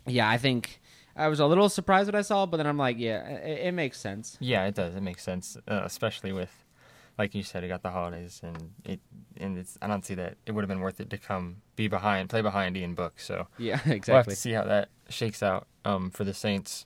yeah, 0.08 0.30
I 0.30 0.38
think 0.38 0.80
I 1.16 1.28
was 1.28 1.40
a 1.40 1.46
little 1.46 1.70
surprised 1.70 2.08
what 2.08 2.16
I 2.16 2.22
saw, 2.22 2.46
but 2.46 2.58
then 2.58 2.68
I'm 2.68 2.78
like, 2.78 2.98
yeah, 2.98 3.28
it, 3.28 3.68
it 3.68 3.72
makes 3.74 4.00
sense. 4.00 4.38
Yeah, 4.40 4.66
it 4.66 4.76
does. 4.76 4.96
It 4.96 5.02
makes 5.02 5.24
sense, 5.24 5.58
uh, 5.68 5.82
especially 5.84 6.32
with, 6.32 6.52
like 7.18 7.36
you 7.36 7.44
said, 7.44 7.64
it 7.64 7.68
got 7.68 7.84
the 7.84 7.92
holidays, 7.92 8.42
and 8.44 8.72
it 8.86 9.00
and 9.38 9.58
it's. 9.58 9.78
I 9.82 9.88
don't 9.88 10.06
see 10.06 10.16
that 10.16 10.38
it 10.46 10.54
would 10.54 10.62
have 10.64 10.70
been 10.70 10.80
worth 10.82 11.00
it 11.00 11.10
to 11.12 11.18
come 11.18 11.58
be 11.76 11.88
behind, 11.88 12.30
play 12.30 12.42
behind 12.42 12.78
Ian 12.78 12.96
Book. 12.96 13.20
So 13.20 13.48
Yeah, 13.58 13.76
exactly. 13.86 14.04
we'll 14.08 14.18
have 14.18 14.28
to 14.28 14.36
see 14.36 14.52
how 14.54 14.64
that 14.64 14.90
shakes 15.10 15.44
out 15.44 15.68
um, 15.86 16.10
for 16.10 16.24
the 16.24 16.34
Saints. 16.34 16.86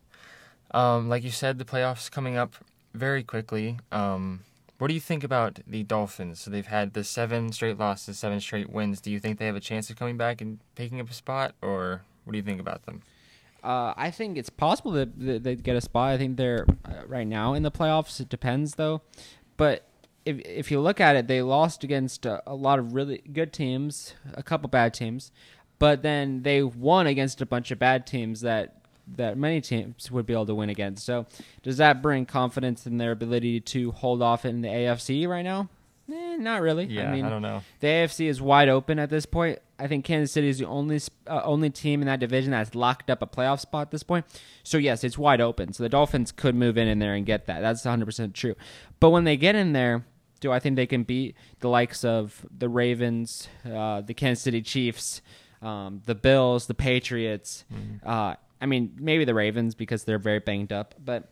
Um, 0.71 1.07
like 1.07 1.23
you 1.23 1.31
said, 1.31 1.59
the 1.59 1.65
playoffs 1.65 2.11
coming 2.11 2.35
up 2.35 2.55
very 2.93 3.23
quickly. 3.23 3.79
Um, 3.91 4.41
what 4.77 4.87
do 4.89 4.93
you 4.93 4.99
think 4.99 5.23
about 5.23 5.59
the 5.65 5.83
Dolphins? 5.83 6.39
So 6.39 6.51
they've 6.51 6.65
had 6.65 6.93
the 6.93 7.03
seven 7.03 7.51
straight 7.51 7.77
losses, 7.77 8.19
seven 8.19 8.39
straight 8.39 8.69
wins. 8.69 9.01
Do 9.01 9.11
you 9.11 9.19
think 9.19 9.39
they 9.39 9.45
have 9.47 9.55
a 9.55 9.61
chance 9.61 9.89
of 9.89 9.95
coming 9.95 10.17
back 10.17 10.41
and 10.41 10.59
picking 10.75 10.99
up 10.99 11.09
a 11.09 11.13
spot, 11.13 11.55
or 11.61 12.03
what 12.23 12.33
do 12.33 12.37
you 12.37 12.43
think 12.43 12.61
about 12.61 12.85
them? 12.85 13.01
Uh, 13.63 13.93
I 13.97 14.11
think 14.11 14.37
it's 14.37 14.49
possible 14.49 14.91
that 14.91 15.19
that 15.19 15.43
they 15.43 15.55
get 15.55 15.75
a 15.75 15.81
spot. 15.81 16.11
I 16.13 16.17
think 16.17 16.37
they're 16.37 16.65
uh, 16.85 17.05
right 17.07 17.27
now 17.27 17.53
in 17.53 17.63
the 17.63 17.71
playoffs. 17.71 18.19
It 18.19 18.29
depends 18.29 18.75
though, 18.75 19.01
but 19.57 19.87
if 20.25 20.39
if 20.45 20.71
you 20.71 20.79
look 20.79 21.01
at 21.01 21.15
it, 21.15 21.27
they 21.27 21.41
lost 21.41 21.83
against 21.83 22.25
a, 22.25 22.43
a 22.45 22.53
lot 22.53 22.77
of 22.77 22.93
really 22.93 23.23
good 23.33 23.51
teams, 23.51 24.13
a 24.33 24.43
couple 24.43 24.69
bad 24.69 24.93
teams, 24.93 25.31
but 25.79 26.03
then 26.03 26.43
they 26.43 26.61
won 26.61 27.07
against 27.07 27.41
a 27.41 27.45
bunch 27.45 27.71
of 27.71 27.79
bad 27.79 28.05
teams 28.05 28.41
that 28.41 28.76
that 29.15 29.37
many 29.37 29.61
teams 29.61 30.11
would 30.11 30.25
be 30.25 30.33
able 30.33 30.45
to 30.47 30.55
win 30.55 30.69
against. 30.69 31.05
So, 31.05 31.25
does 31.63 31.77
that 31.77 32.01
bring 32.01 32.25
confidence 32.25 32.85
in 32.85 32.97
their 32.97 33.11
ability 33.11 33.61
to 33.61 33.91
hold 33.91 34.21
off 34.21 34.45
in 34.45 34.61
the 34.61 34.67
AFC 34.67 35.27
right 35.27 35.43
now? 35.43 35.69
Eh, 36.11 36.37
not 36.37 36.61
really. 36.61 36.85
Yeah, 36.85 37.09
I 37.09 37.13
mean, 37.13 37.25
don't 37.25 37.41
know. 37.41 37.61
the 37.81 37.87
AFC 37.87 38.27
is 38.27 38.41
wide 38.41 38.69
open 38.69 38.97
at 38.97 39.09
this 39.09 39.25
point. 39.25 39.59
I 39.77 39.87
think 39.87 40.05
Kansas 40.05 40.31
City 40.31 40.47
is 40.47 40.57
the 40.57 40.65
only 40.65 40.99
uh, 41.27 41.41
only 41.43 41.69
team 41.69 42.01
in 42.01 42.07
that 42.07 42.19
division 42.19 42.51
that's 42.51 42.73
locked 42.75 43.09
up 43.09 43.21
a 43.21 43.27
playoff 43.27 43.59
spot 43.59 43.83
at 43.83 43.91
this 43.91 44.03
point. 44.03 44.25
So 44.63 44.77
yes, 44.77 45.03
it's 45.03 45.17
wide 45.17 45.41
open. 45.41 45.73
So 45.73 45.83
the 45.83 45.89
Dolphins 45.89 46.31
could 46.31 46.55
move 46.55 46.77
in 46.77 46.87
in 46.87 46.99
there 46.99 47.13
and 47.13 47.25
get 47.25 47.45
that. 47.47 47.59
That's 47.59 47.83
100% 47.83 48.33
true. 48.33 48.55
But 48.99 49.09
when 49.09 49.25
they 49.25 49.35
get 49.37 49.55
in 49.55 49.73
there, 49.73 50.05
do 50.39 50.51
I 50.51 50.59
think 50.59 50.77
they 50.77 50.87
can 50.87 51.03
beat 51.03 51.35
the 51.59 51.67
likes 51.67 52.03
of 52.05 52.45
the 52.57 52.69
Ravens, 52.69 53.49
uh, 53.65 54.01
the 54.01 54.13
Kansas 54.13 54.43
City 54.43 54.61
Chiefs, 54.61 55.21
um, 55.61 56.01
the 56.05 56.15
Bills, 56.15 56.67
the 56.67 56.73
Patriots? 56.73 57.65
Uh, 58.05 58.35
I 58.59 58.65
mean, 58.65 58.93
maybe 58.99 59.25
the 59.25 59.33
Ravens 59.33 59.75
because 59.75 60.03
they're 60.03 60.19
very 60.19 60.39
banged 60.39 60.73
up, 60.73 60.95
but 61.03 61.31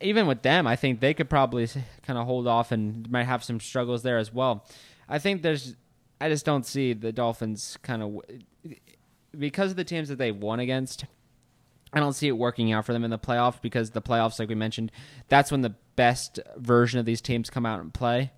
even 0.00 0.26
with 0.26 0.42
them, 0.42 0.66
I 0.66 0.76
think 0.76 1.00
they 1.00 1.14
could 1.14 1.28
probably 1.28 1.68
kind 2.02 2.18
of 2.18 2.26
hold 2.26 2.46
off 2.46 2.72
and 2.72 3.10
might 3.10 3.24
have 3.24 3.44
some 3.44 3.60
struggles 3.60 4.02
there 4.02 4.18
as 4.18 4.32
well. 4.32 4.66
I 5.08 5.18
think 5.18 5.42
there's, 5.42 5.76
I 6.20 6.28
just 6.28 6.46
don't 6.46 6.64
see 6.64 6.92
the 6.92 7.12
Dolphins 7.12 7.76
kind 7.82 8.02
of 8.02 8.20
because 9.36 9.72
of 9.72 9.76
the 9.76 9.84
teams 9.84 10.08
that 10.08 10.16
they've 10.16 10.36
won 10.36 10.60
against. 10.60 11.04
I 11.92 12.00
don't 12.00 12.12
see 12.12 12.28
it 12.28 12.32
working 12.32 12.72
out 12.72 12.86
for 12.86 12.92
them 12.92 13.04
in 13.04 13.10
the 13.10 13.18
playoffs 13.18 13.60
because 13.60 13.90
the 13.90 14.02
playoffs, 14.02 14.38
like 14.38 14.48
we 14.48 14.54
mentioned, 14.54 14.90
that's 15.28 15.52
when 15.52 15.60
the 15.60 15.74
best 15.96 16.40
version 16.56 16.98
of 16.98 17.06
these 17.06 17.20
teams 17.20 17.50
come 17.50 17.66
out 17.66 17.80
and 17.80 17.92
play. 17.92 18.32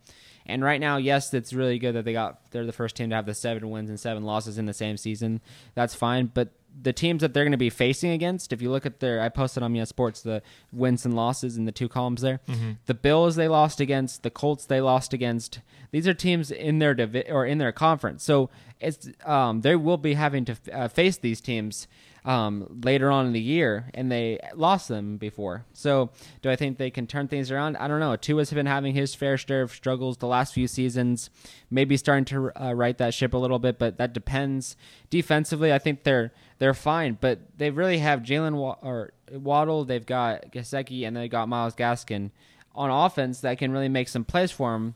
And 0.44 0.62
right 0.62 0.80
now, 0.80 0.96
yes, 0.96 1.32
it's 1.34 1.52
really 1.52 1.78
good 1.78 1.94
that 1.94 2.04
they 2.04 2.12
got 2.12 2.50
they're 2.50 2.66
the 2.66 2.72
first 2.72 2.96
team 2.96 3.10
to 3.10 3.16
have 3.16 3.26
the 3.26 3.34
seven 3.34 3.68
wins 3.70 3.90
and 3.90 3.98
seven 3.98 4.24
losses 4.24 4.58
in 4.58 4.66
the 4.66 4.74
same 4.74 4.96
season. 4.96 5.40
That's 5.74 5.94
fine, 5.94 6.30
but 6.32 6.50
the 6.80 6.92
teams 6.92 7.22
that 7.22 7.32
they're 7.32 7.44
going 7.44 7.52
to 7.52 7.56
be 7.58 7.70
facing 7.70 8.10
against, 8.10 8.52
if 8.52 8.60
you 8.60 8.70
look 8.70 8.84
at 8.84 9.00
their, 9.00 9.20
I 9.22 9.28
posted 9.30 9.62
on 9.62 9.74
Yes 9.74 9.88
Sports 9.88 10.20
the 10.20 10.42
wins 10.72 11.04
and 11.06 11.14
losses 11.16 11.56
in 11.56 11.64
the 11.64 11.72
two 11.72 11.88
columns 11.88 12.20
there. 12.20 12.40
The 12.86 12.94
Bills 12.94 13.36
they 13.36 13.48
lost 13.48 13.80
against, 13.80 14.22
the 14.22 14.30
Colts 14.30 14.66
they 14.66 14.80
lost 14.80 15.12
against. 15.14 15.60
These 15.90 16.06
are 16.06 16.14
teams 16.14 16.50
in 16.50 16.78
their 16.78 16.94
divi- 16.94 17.30
or 17.30 17.46
in 17.46 17.58
their 17.58 17.72
conference, 17.72 18.22
so 18.24 18.50
it's 18.80 19.08
um, 19.24 19.62
they 19.62 19.74
will 19.76 19.96
be 19.96 20.14
having 20.14 20.44
to 20.44 20.56
uh, 20.72 20.88
face 20.88 21.16
these 21.16 21.40
teams 21.40 21.86
um, 22.26 22.80
later 22.82 23.10
on 23.10 23.26
in 23.26 23.32
the 23.32 23.40
year, 23.40 23.88
and 23.94 24.10
they 24.10 24.40
lost 24.54 24.88
them 24.88 25.16
before. 25.16 25.64
So, 25.72 26.10
do 26.42 26.50
I 26.50 26.56
think 26.56 26.76
they 26.76 26.90
can 26.90 27.06
turn 27.06 27.28
things 27.28 27.52
around? 27.52 27.76
I 27.76 27.86
don't 27.86 28.00
know. 28.00 28.16
Tua's 28.16 28.52
been 28.52 28.66
having 28.66 28.94
his 28.94 29.14
fair 29.14 29.38
share 29.38 29.62
of 29.62 29.70
struggles 29.70 30.16
the 30.18 30.26
last 30.26 30.52
few 30.52 30.66
seasons, 30.66 31.30
maybe 31.70 31.96
starting 31.96 32.24
to 32.26 32.50
uh, 32.60 32.74
right 32.74 32.98
that 32.98 33.14
ship 33.14 33.32
a 33.32 33.38
little 33.38 33.60
bit, 33.60 33.78
but 33.78 33.96
that 33.98 34.12
depends. 34.12 34.76
Defensively, 35.08 35.72
I 35.72 35.78
think 35.78 36.02
they're 36.02 36.32
they're 36.58 36.74
fine, 36.74 37.16
but 37.20 37.38
they 37.56 37.70
really 37.70 37.98
have 37.98 38.22
Jaylen 38.22 38.56
or 38.82 39.12
Waddle, 39.30 39.84
they've 39.84 40.04
got 40.04 40.50
Gesicki, 40.50 41.06
and 41.06 41.16
they 41.16 41.28
got 41.28 41.48
Myles 41.48 41.76
Gaskin 41.76 42.32
on 42.74 42.90
offense 42.90 43.40
that 43.40 43.58
can 43.58 43.70
really 43.70 43.88
make 43.88 44.08
some 44.08 44.24
plays 44.24 44.50
for 44.50 44.72
them. 44.72 44.94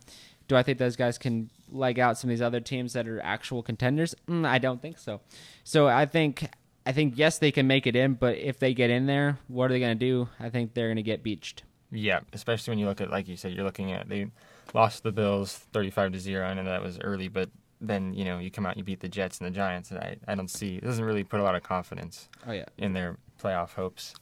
Do 0.49 0.57
I 0.57 0.65
think 0.65 0.79
those 0.79 0.97
guys 0.97 1.17
can 1.17 1.49
leg 1.71 2.01
out 2.01 2.19
some 2.19 2.29
of 2.29 2.33
these 2.33 2.43
other 2.43 2.59
teams 2.59 2.93
that 2.95 3.07
are 3.07 3.21
actual 3.21 3.63
contenders? 3.63 4.17
Mm, 4.29 4.45
I 4.45 4.59
don't 4.59 4.83
think 4.83 4.99
so. 4.99 5.21
So 5.63 5.87
I 5.87 6.07
think 6.07 6.51
I 6.91 6.93
think 6.93 7.15
yes 7.17 7.39
they 7.39 7.53
can 7.53 7.69
make 7.69 7.87
it 7.87 7.95
in, 7.95 8.15
but 8.15 8.37
if 8.37 8.59
they 8.59 8.75
get 8.75 8.91
in 8.91 9.07
there, 9.07 9.39
what 9.47 9.67
are 9.71 9.75
they 9.75 9.79
going 9.79 9.97
to 9.97 10.05
do? 10.05 10.29
I 10.41 10.51
think 10.51 10.75
they're 10.75 10.89
going 10.89 10.97
to 10.97 11.03
get 11.05 11.23
beached. 11.23 11.63
Yeah, 11.93 12.19
especially 12.33 12.73
when 12.73 12.79
you 12.81 12.87
look 12.87 13.01
at 13.01 13.11
like 13.11 13.29
you 13.29 13.37
said, 13.37 13.53
you're 13.53 13.65
looking 13.65 13.93
at 13.93 14.09
they 14.09 14.27
lost 14.75 15.05
the 15.05 15.13
Bills 15.13 15.55
35 15.73 16.13
to 16.13 16.19
zero. 16.19 16.47
I 16.47 16.55
know 16.55 16.65
that 16.65 16.83
was 16.83 16.99
early, 16.99 17.29
but 17.29 17.49
then 17.81 18.13
you 18.13 18.25
know 18.25 18.39
you 18.41 18.51
come 18.51 18.67
out 18.67 18.73
and 18.73 18.79
you 18.79 18.85
beat 18.85 18.99
the 19.01 19.09
Jets 19.09 19.39
and 19.39 19.47
the 19.47 19.51
Giants, 19.55 19.91
and 19.93 20.01
I 20.01 20.17
I 20.27 20.35
don't 20.35 20.51
see 20.51 20.77
it 20.77 20.85
doesn't 20.85 21.05
really 21.05 21.23
put 21.25 21.39
a 21.39 21.43
lot 21.45 21.55
of 21.55 21.63
confidence 21.63 22.29
Oh 22.47 22.53
yeah. 22.53 22.65
in 22.77 22.93
their 22.93 23.19
playoff 23.41 23.75
hopes. 23.75 24.15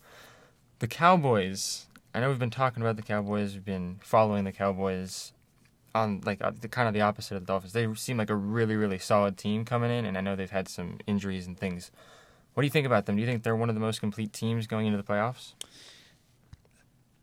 The 0.80 0.87
Cowboys. 0.87 1.87
I 2.14 2.20
know 2.20 2.28
we've 2.28 2.38
been 2.38 2.50
talking 2.50 2.82
about 2.82 2.96
the 2.96 3.02
Cowboys. 3.02 3.54
We've 3.54 3.64
been 3.64 3.98
following 4.02 4.44
the 4.44 4.52
Cowboys 4.52 5.32
on 5.94 6.20
like 6.25 6.42
uh, 6.42 6.52
the 6.60 6.68
kind 6.68 6.87
of 6.88 6.94
the 6.94 7.00
opposite 7.00 7.34
of 7.37 7.42
the 7.42 7.46
Dolphins. 7.46 7.72
They 7.72 7.92
seem 7.94 8.16
like 8.16 8.30
a 8.30 8.34
really 8.37 8.76
really 8.76 8.98
solid 8.98 9.37
team 9.38 9.64
coming 9.64 9.90
in, 9.90 10.04
and 10.04 10.16
I 10.18 10.20
know 10.20 10.37
they've 10.37 10.50
had 10.50 10.68
some 10.68 10.98
injuries 11.06 11.46
and 11.46 11.58
things. 11.58 11.90
What 12.58 12.62
do 12.62 12.66
you 12.66 12.72
think 12.72 12.86
about 12.86 13.06
them? 13.06 13.14
Do 13.14 13.20
you 13.20 13.28
think 13.28 13.44
they're 13.44 13.54
one 13.54 13.68
of 13.68 13.76
the 13.76 13.80
most 13.80 14.00
complete 14.00 14.32
teams 14.32 14.66
going 14.66 14.86
into 14.86 14.96
the 14.96 15.04
playoffs? 15.04 15.52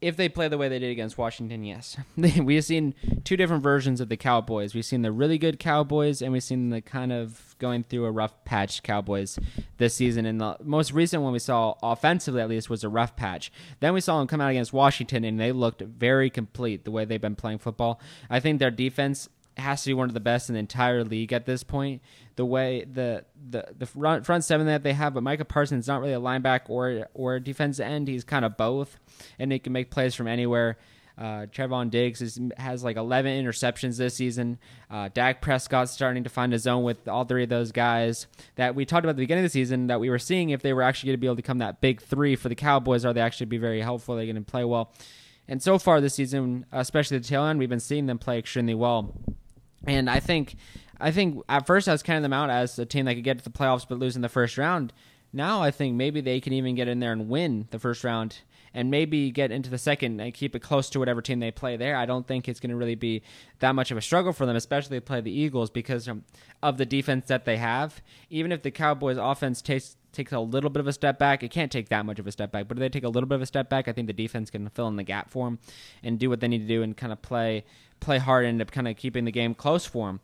if 0.05 0.15
they 0.17 0.29
play 0.29 0.47
the 0.47 0.57
way 0.57 0.69
they 0.69 0.77
did 0.77 0.91
against 0.91 1.17
Washington, 1.17 1.63
yes. 1.63 1.97
we 2.15 2.55
have 2.55 2.65
seen 2.65 2.93
two 3.23 3.35
different 3.35 3.63
versions 3.63 3.99
of 3.99 4.07
the 4.07 4.17
Cowboys. 4.17 4.75
We've 4.75 4.85
seen 4.85 5.01
the 5.01 5.11
really 5.11 5.39
good 5.39 5.57
Cowboys, 5.57 6.21
and 6.21 6.31
we've 6.31 6.43
seen 6.43 6.69
the 6.69 6.79
kind 6.79 7.11
of 7.11 7.55
going 7.57 7.83
through 7.83 8.05
a 8.05 8.11
rough 8.11 8.45
patch 8.45 8.83
Cowboys 8.83 9.39
this 9.77 9.95
season. 9.95 10.27
And 10.27 10.39
the 10.39 10.57
most 10.63 10.91
recent 10.91 11.23
one 11.23 11.33
we 11.33 11.39
saw, 11.39 11.73
offensively 11.81 12.41
at 12.41 12.49
least, 12.49 12.69
was 12.69 12.83
a 12.83 12.89
rough 12.89 13.15
patch. 13.15 13.51
Then 13.79 13.95
we 13.95 14.01
saw 14.01 14.19
them 14.19 14.27
come 14.27 14.41
out 14.41 14.51
against 14.51 14.73
Washington, 14.73 15.23
and 15.23 15.39
they 15.39 15.51
looked 15.51 15.81
very 15.81 16.29
complete 16.29 16.85
the 16.85 16.91
way 16.91 17.05
they've 17.05 17.19
been 17.19 17.35
playing 17.35 17.57
football. 17.57 17.99
I 18.29 18.39
think 18.39 18.59
their 18.59 18.71
defense 18.71 19.27
has 19.57 19.83
to 19.83 19.89
be 19.89 19.93
one 19.93 20.07
of 20.07 20.13
the 20.13 20.19
best 20.19 20.49
in 20.49 20.53
the 20.53 20.59
entire 20.59 21.03
league 21.03 21.33
at 21.33 21.45
this 21.45 21.63
point. 21.63 22.01
The 22.35 22.45
way 22.45 22.85
the 22.85 23.25
the 23.49 23.67
the 23.77 23.85
front, 23.85 24.25
front 24.25 24.43
seven 24.43 24.67
that 24.67 24.83
they 24.83 24.93
have, 24.93 25.13
but 25.13 25.23
Micah 25.23 25.45
Parsons 25.45 25.85
is 25.85 25.87
not 25.87 26.01
really 26.01 26.13
a 26.13 26.19
linebacker 26.19 26.69
or 26.69 27.07
or 27.13 27.35
a 27.35 27.39
defensive 27.39 27.85
end. 27.85 28.07
He's 28.07 28.23
kind 28.23 28.43
of 28.43 28.57
both, 28.57 28.97
and 29.39 29.51
he 29.51 29.59
can 29.59 29.73
make 29.73 29.91
plays 29.91 30.15
from 30.15 30.27
anywhere. 30.27 30.77
Uh, 31.17 31.45
Trevon 31.45 31.89
Diggs 31.89 32.21
is, 32.21 32.39
has 32.57 32.83
like 32.83 32.97
11 32.97 33.45
interceptions 33.45 33.97
this 33.97 34.15
season. 34.15 34.59
Uh, 34.89 35.09
Dak 35.13 35.41
Prescott's 35.41 35.91
starting 35.91 36.25
to 36.25 36.29
find 36.29 36.51
his 36.51 36.67
own 36.67 36.83
with 36.83 37.07
all 37.07 37.23
three 37.23 37.43
of 37.43 37.49
those 37.49 37.71
guys 37.71 38.27
that 38.55 38.75
we 38.75 38.85
talked 38.85 39.05
about 39.05 39.11
at 39.11 39.15
the 39.15 39.23
beginning 39.23 39.45
of 39.45 39.51
the 39.51 39.53
season 39.53 39.87
that 39.87 40.01
we 40.01 40.09
were 40.09 40.19
seeing 40.19 40.49
if 40.49 40.61
they 40.61 40.73
were 40.73 40.81
actually 40.81 41.07
going 41.07 41.17
to 41.17 41.21
be 41.21 41.27
able 41.27 41.35
to 41.35 41.41
become 41.41 41.59
that 41.59 41.79
big 41.79 42.01
three 42.01 42.35
for 42.35 42.49
the 42.49 42.55
Cowboys. 42.55 43.05
Are 43.05 43.13
they 43.13 43.21
actually 43.21 43.45
be 43.45 43.57
very 43.57 43.81
helpful? 43.81 44.15
Are 44.15 44.17
they 44.17 44.25
going 44.25 44.35
to 44.35 44.41
play 44.41 44.65
well? 44.65 44.91
And 45.47 45.61
so 45.61 45.77
far 45.77 46.01
this 46.01 46.15
season, 46.15 46.65
especially 46.71 47.19
the 47.19 47.27
tail 47.27 47.45
end, 47.45 47.59
we've 47.59 47.69
been 47.69 47.79
seeing 47.79 48.07
them 48.07 48.17
play 48.17 48.39
extremely 48.39 48.73
well. 48.73 49.15
And 49.87 50.09
I 50.09 50.19
think, 50.19 50.55
I 50.99 51.11
think 51.11 51.43
at 51.47 51.67
first 51.67 51.87
I 51.87 51.91
was 51.91 52.03
counting 52.03 52.23
them 52.23 52.33
out 52.33 52.49
as 52.49 52.77
a 52.79 52.85
team 52.85 53.05
that 53.05 53.15
could 53.15 53.23
get 53.23 53.37
to 53.37 53.43
the 53.43 53.49
playoffs 53.49 53.85
but 53.87 53.99
lose 53.99 54.15
in 54.15 54.21
the 54.21 54.29
first 54.29 54.57
round. 54.57 54.93
Now 55.33 55.61
I 55.61 55.71
think 55.71 55.95
maybe 55.95 56.21
they 56.21 56.39
can 56.39 56.53
even 56.53 56.75
get 56.75 56.87
in 56.87 56.99
there 56.99 57.11
and 57.11 57.29
win 57.29 57.67
the 57.71 57.79
first 57.79 58.03
round 58.03 58.39
and 58.73 58.91
maybe 58.91 59.31
get 59.31 59.51
into 59.51 59.69
the 59.69 59.77
second 59.77 60.19
and 60.19 60.33
keep 60.33 60.55
it 60.55 60.59
close 60.59 60.89
to 60.89 60.99
whatever 60.99 61.21
team 61.21 61.39
they 61.39 61.51
play 61.51 61.77
there. 61.77 61.95
I 61.95 62.05
don't 62.05 62.27
think 62.27 62.47
it's 62.47 62.59
going 62.59 62.71
to 62.71 62.75
really 62.75 62.95
be 62.95 63.21
that 63.59 63.73
much 63.73 63.89
of 63.89 63.97
a 63.97 64.01
struggle 64.01 64.33
for 64.33 64.45
them, 64.45 64.55
especially 64.55 64.97
if 64.97 65.03
they 65.03 65.07
play 65.07 65.21
the 65.21 65.31
Eagles 65.31 65.69
because 65.69 66.09
of 66.61 66.77
the 66.77 66.85
defense 66.85 67.27
that 67.27 67.45
they 67.45 67.57
have. 67.57 68.01
Even 68.29 68.51
if 68.51 68.63
the 68.63 68.71
Cowboys' 68.71 69.17
offense 69.17 69.61
takes 69.61 69.95
takes 70.15 70.31
a 70.31 70.39
little 70.39 70.69
bit 70.69 70.79
of 70.79 70.87
a 70.87 70.93
step 70.93 71.19
back, 71.19 71.43
it 71.43 71.51
can't 71.51 71.71
take 71.71 71.89
that 71.89 72.05
much 72.05 72.19
of 72.19 72.27
a 72.27 72.31
step 72.31 72.51
back. 72.51 72.67
But 72.67 72.77
if 72.77 72.79
they 72.79 72.89
take 72.89 73.03
a 73.03 73.09
little 73.09 73.27
bit 73.27 73.35
of 73.35 73.41
a 73.41 73.45
step 73.45 73.69
back, 73.69 73.87
I 73.87 73.91
think 73.91 74.07
the 74.07 74.13
defense 74.13 74.49
can 74.49 74.67
fill 74.69 74.87
in 74.87 74.95
the 74.95 75.03
gap 75.03 75.29
for 75.29 75.47
them 75.47 75.59
and 76.03 76.17
do 76.17 76.29
what 76.29 76.39
they 76.39 76.47
need 76.47 76.59
to 76.59 76.67
do 76.67 76.83
and 76.83 76.95
kind 76.95 77.13
of 77.13 77.21
play 77.21 77.65
play 77.99 78.17
hard 78.17 78.45
and 78.45 78.55
end 78.55 78.61
up 78.61 78.71
kind 78.71 78.87
of 78.87 78.97
keeping 78.97 79.25
the 79.25 79.31
game 79.31 79.53
close 79.53 79.85
for 79.85 80.07
them. 80.07 80.19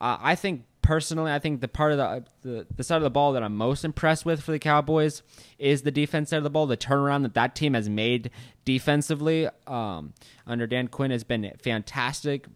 Uh, 0.00 0.18
I 0.20 0.34
think 0.34 0.64
personally, 0.82 1.32
I 1.32 1.38
think 1.38 1.60
the 1.62 1.68
part 1.68 1.92
of 1.92 1.98
the, 1.98 2.24
the, 2.42 2.66
the 2.76 2.84
side 2.84 2.98
of 2.98 3.02
the 3.02 3.10
ball 3.10 3.32
that 3.32 3.42
I'm 3.42 3.56
most 3.56 3.84
impressed 3.84 4.26
with 4.26 4.42
for 4.42 4.52
the 4.52 4.58
Cowboys 4.58 5.22
is 5.58 5.82
the 5.82 5.90
defense 5.90 6.30
side 6.30 6.36
of 6.36 6.44
the 6.44 6.50
ball. 6.50 6.66
The 6.66 6.76
turnaround 6.76 7.22
that 7.22 7.34
that 7.34 7.54
team 7.54 7.74
has 7.74 7.88
made 7.88 8.30
defensively 8.64 9.48
um, 9.66 10.12
under 10.46 10.66
Dan 10.66 10.88
Quinn 10.88 11.10
has 11.10 11.24
been 11.24 11.50
fantastic. 11.62 12.46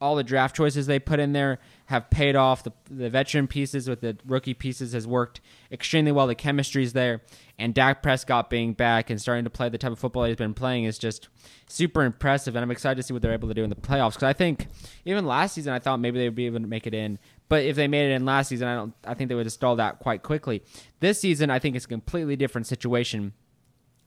All 0.00 0.14
the 0.14 0.22
draft 0.22 0.54
choices 0.54 0.86
they 0.86 1.00
put 1.00 1.18
in 1.18 1.32
there 1.32 1.58
have 1.88 2.10
paid 2.10 2.36
off. 2.36 2.62
The, 2.64 2.72
the 2.90 3.08
veteran 3.08 3.46
pieces 3.48 3.88
with 3.88 4.02
the 4.02 4.18
rookie 4.26 4.52
pieces 4.52 4.92
has 4.92 5.06
worked 5.06 5.40
extremely 5.72 6.12
well. 6.12 6.26
The 6.26 6.34
chemistry's 6.34 6.92
there, 6.92 7.22
and 7.58 7.72
Dak 7.72 8.02
Prescott 8.02 8.50
being 8.50 8.74
back 8.74 9.08
and 9.08 9.18
starting 9.18 9.44
to 9.44 9.50
play 9.50 9.70
the 9.70 9.78
type 9.78 9.92
of 9.92 9.98
football 9.98 10.24
he's 10.24 10.36
been 10.36 10.52
playing 10.52 10.84
is 10.84 10.98
just 10.98 11.28
super 11.66 12.04
impressive. 12.04 12.54
And 12.54 12.62
I'm 12.62 12.70
excited 12.70 12.96
to 12.96 13.02
see 13.02 13.14
what 13.14 13.22
they're 13.22 13.32
able 13.32 13.48
to 13.48 13.54
do 13.54 13.64
in 13.64 13.70
the 13.70 13.76
playoffs 13.76 14.14
because 14.14 14.24
I 14.24 14.34
think 14.34 14.66
even 15.06 15.24
last 15.24 15.54
season 15.54 15.72
I 15.72 15.78
thought 15.78 15.98
maybe 15.98 16.18
they 16.18 16.26
would 16.26 16.34
be 16.34 16.44
able 16.44 16.60
to 16.60 16.66
make 16.66 16.86
it 16.86 16.92
in, 16.92 17.18
but 17.48 17.64
if 17.64 17.74
they 17.74 17.88
made 17.88 18.10
it 18.10 18.14
in 18.14 18.26
last 18.26 18.48
season, 18.48 18.68
I 18.68 18.74
don't. 18.74 18.94
I 19.06 19.14
think 19.14 19.28
they 19.28 19.34
would 19.34 19.46
have 19.46 19.52
stalled 19.52 19.80
out 19.80 19.98
quite 19.98 20.22
quickly. 20.22 20.62
This 21.00 21.20
season, 21.20 21.48
I 21.48 21.58
think 21.58 21.74
it's 21.74 21.86
a 21.86 21.88
completely 21.88 22.36
different 22.36 22.66
situation 22.66 23.32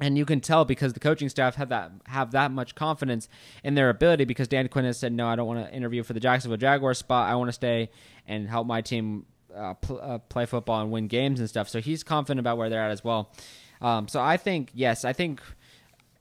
and 0.02 0.18
you 0.18 0.26
can 0.26 0.42
tell 0.42 0.66
because 0.66 0.94
the 0.94 1.00
coaching 1.00 1.30
staff 1.30 1.56
have 1.56 1.70
that 1.70 1.92
have 2.08 2.32
that 2.32 2.52
much 2.52 2.76
confidence 2.76 3.30
in 3.64 3.76
their 3.76 3.90
ability 3.90 4.26
because 4.26 4.48
Dan 4.48 4.68
Quinn 4.68 4.84
has 4.86 5.00
said 5.00 5.14
no 5.14 5.28
I 5.28 5.36
don't 5.36 5.48
want 5.48 5.66
to 5.66 5.74
interview 5.74 6.04
for 6.04 6.14
the 6.14 6.20
Jacksonville 6.20 6.58
Jaguars 6.58 6.98
spot. 6.98 7.30
I 7.30 7.36
want 7.36 7.50
to 7.50 7.54
stay 7.54 7.90
and 8.28 8.50
help 8.50 8.68
my 8.68 8.82
team 8.82 9.26
uh, 9.56 9.76
pl- 9.76 10.02
uh, 10.02 10.18
play 10.18 10.46
football 10.46 10.82
and 10.82 10.92
win 10.92 11.08
games 11.08 11.40
and 11.40 11.48
stuff. 11.48 11.70
So 11.70 11.80
he's 11.80 12.04
confident 12.04 12.40
about 12.40 12.58
where 12.58 12.70
they're 12.70 12.82
at 12.82 12.92
as 12.92 13.04
well. 13.04 13.32
Um, 13.80 14.08
so 14.08 14.20
I 14.20 14.38
think 14.38 14.72
yes 14.74 15.06
I 15.06 15.14
think 15.14 15.40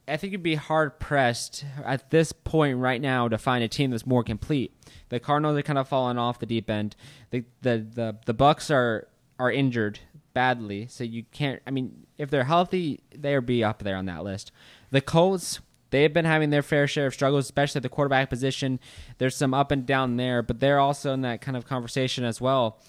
I 0.07 0.17
think 0.17 0.31
you'd 0.31 0.43
be 0.43 0.55
hard 0.55 0.99
pressed 0.99 1.65
at 1.83 2.09
this 2.09 2.31
point 2.31 2.77
right 2.77 3.01
now 3.01 3.27
to 3.27 3.37
find 3.37 3.63
a 3.63 3.67
team 3.67 3.91
that's 3.91 4.05
more 4.05 4.23
complete. 4.23 4.73
The 5.09 5.19
Cardinals 5.19 5.57
are 5.57 5.61
kind 5.61 5.79
of 5.79 5.87
falling 5.87 6.17
off 6.17 6.39
the 6.39 6.45
deep 6.45 6.69
end. 6.69 6.95
The 7.31 7.45
the 7.61 7.85
the, 7.93 8.17
the 8.25 8.33
Bucks 8.33 8.69
are 8.69 9.07
are 9.39 9.51
injured 9.51 9.99
badly, 10.33 10.87
so 10.87 11.03
you 11.03 11.23
can't. 11.31 11.61
I 11.65 11.71
mean, 11.71 12.05
if 12.17 12.29
they're 12.29 12.43
healthy, 12.43 13.01
they'll 13.15 13.41
be 13.41 13.63
up 13.63 13.83
there 13.83 13.95
on 13.95 14.05
that 14.05 14.23
list. 14.23 14.51
The 14.91 15.01
Colts, 15.01 15.59
they've 15.89 16.13
been 16.13 16.25
having 16.25 16.49
their 16.49 16.61
fair 16.61 16.87
share 16.87 17.07
of 17.07 17.13
struggles, 17.13 17.45
especially 17.45 17.79
at 17.79 17.83
the 17.83 17.89
quarterback 17.89 18.29
position. 18.29 18.79
There's 19.17 19.35
some 19.35 19.53
up 19.53 19.71
and 19.71 19.85
down 19.85 20.17
there, 20.17 20.41
but 20.41 20.59
they're 20.59 20.79
also 20.79 21.13
in 21.13 21.21
that 21.21 21.41
kind 21.41 21.57
of 21.57 21.65
conversation 21.65 22.23
as 22.23 22.41
well. 22.41 22.79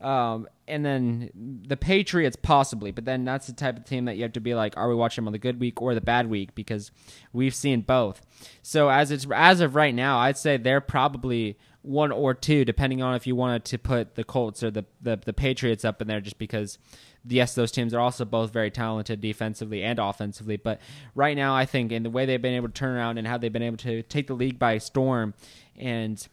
Um, 0.00 0.48
and 0.66 0.84
then 0.84 1.30
the 1.66 1.76
Patriots, 1.76 2.36
possibly, 2.40 2.90
but 2.90 3.04
then 3.04 3.24
that's 3.24 3.46
the 3.46 3.52
type 3.52 3.76
of 3.76 3.84
team 3.84 4.06
that 4.06 4.16
you 4.16 4.22
have 4.22 4.32
to 4.32 4.40
be 4.40 4.54
like, 4.54 4.76
are 4.76 4.88
we 4.88 4.94
watching 4.94 5.22
them 5.22 5.28
on 5.28 5.32
the 5.32 5.38
good 5.38 5.60
week 5.60 5.80
or 5.80 5.94
the 5.94 6.00
bad 6.00 6.28
week? 6.28 6.54
Because 6.54 6.90
we've 7.32 7.54
seen 7.54 7.82
both. 7.82 8.20
So 8.62 8.88
as 8.88 9.10
it's 9.10 9.26
as 9.32 9.60
of 9.60 9.76
right 9.76 9.94
now, 9.94 10.18
I'd 10.18 10.36
say 10.36 10.56
they're 10.56 10.80
probably 10.80 11.56
one 11.82 12.12
or 12.12 12.32
two, 12.32 12.64
depending 12.64 13.02
on 13.02 13.14
if 13.14 13.26
you 13.26 13.36
wanted 13.36 13.64
to 13.66 13.78
put 13.78 14.14
the 14.14 14.24
Colts 14.24 14.62
or 14.62 14.70
the, 14.70 14.84
the, 15.00 15.16
the 15.16 15.32
Patriots 15.32 15.84
up 15.84 16.00
in 16.00 16.08
there, 16.08 16.20
just 16.20 16.38
because 16.38 16.78
yes, 17.26 17.54
those 17.54 17.70
teams 17.72 17.94
are 17.94 18.00
also 18.00 18.24
both 18.24 18.52
very 18.52 18.70
talented 18.70 19.20
defensively 19.20 19.82
and 19.82 19.98
offensively. 19.98 20.56
But 20.56 20.80
right 21.14 21.36
now, 21.36 21.54
I 21.54 21.66
think 21.66 21.92
in 21.92 22.02
the 22.02 22.10
way 22.10 22.26
they've 22.26 22.40
been 22.40 22.54
able 22.54 22.68
to 22.68 22.74
turn 22.74 22.96
around 22.96 23.18
and 23.18 23.26
how 23.26 23.38
they've 23.38 23.52
been 23.52 23.62
able 23.62 23.76
to 23.78 24.02
take 24.02 24.26
the 24.26 24.34
league 24.34 24.58
by 24.58 24.78
storm 24.78 25.34
and 25.76 26.26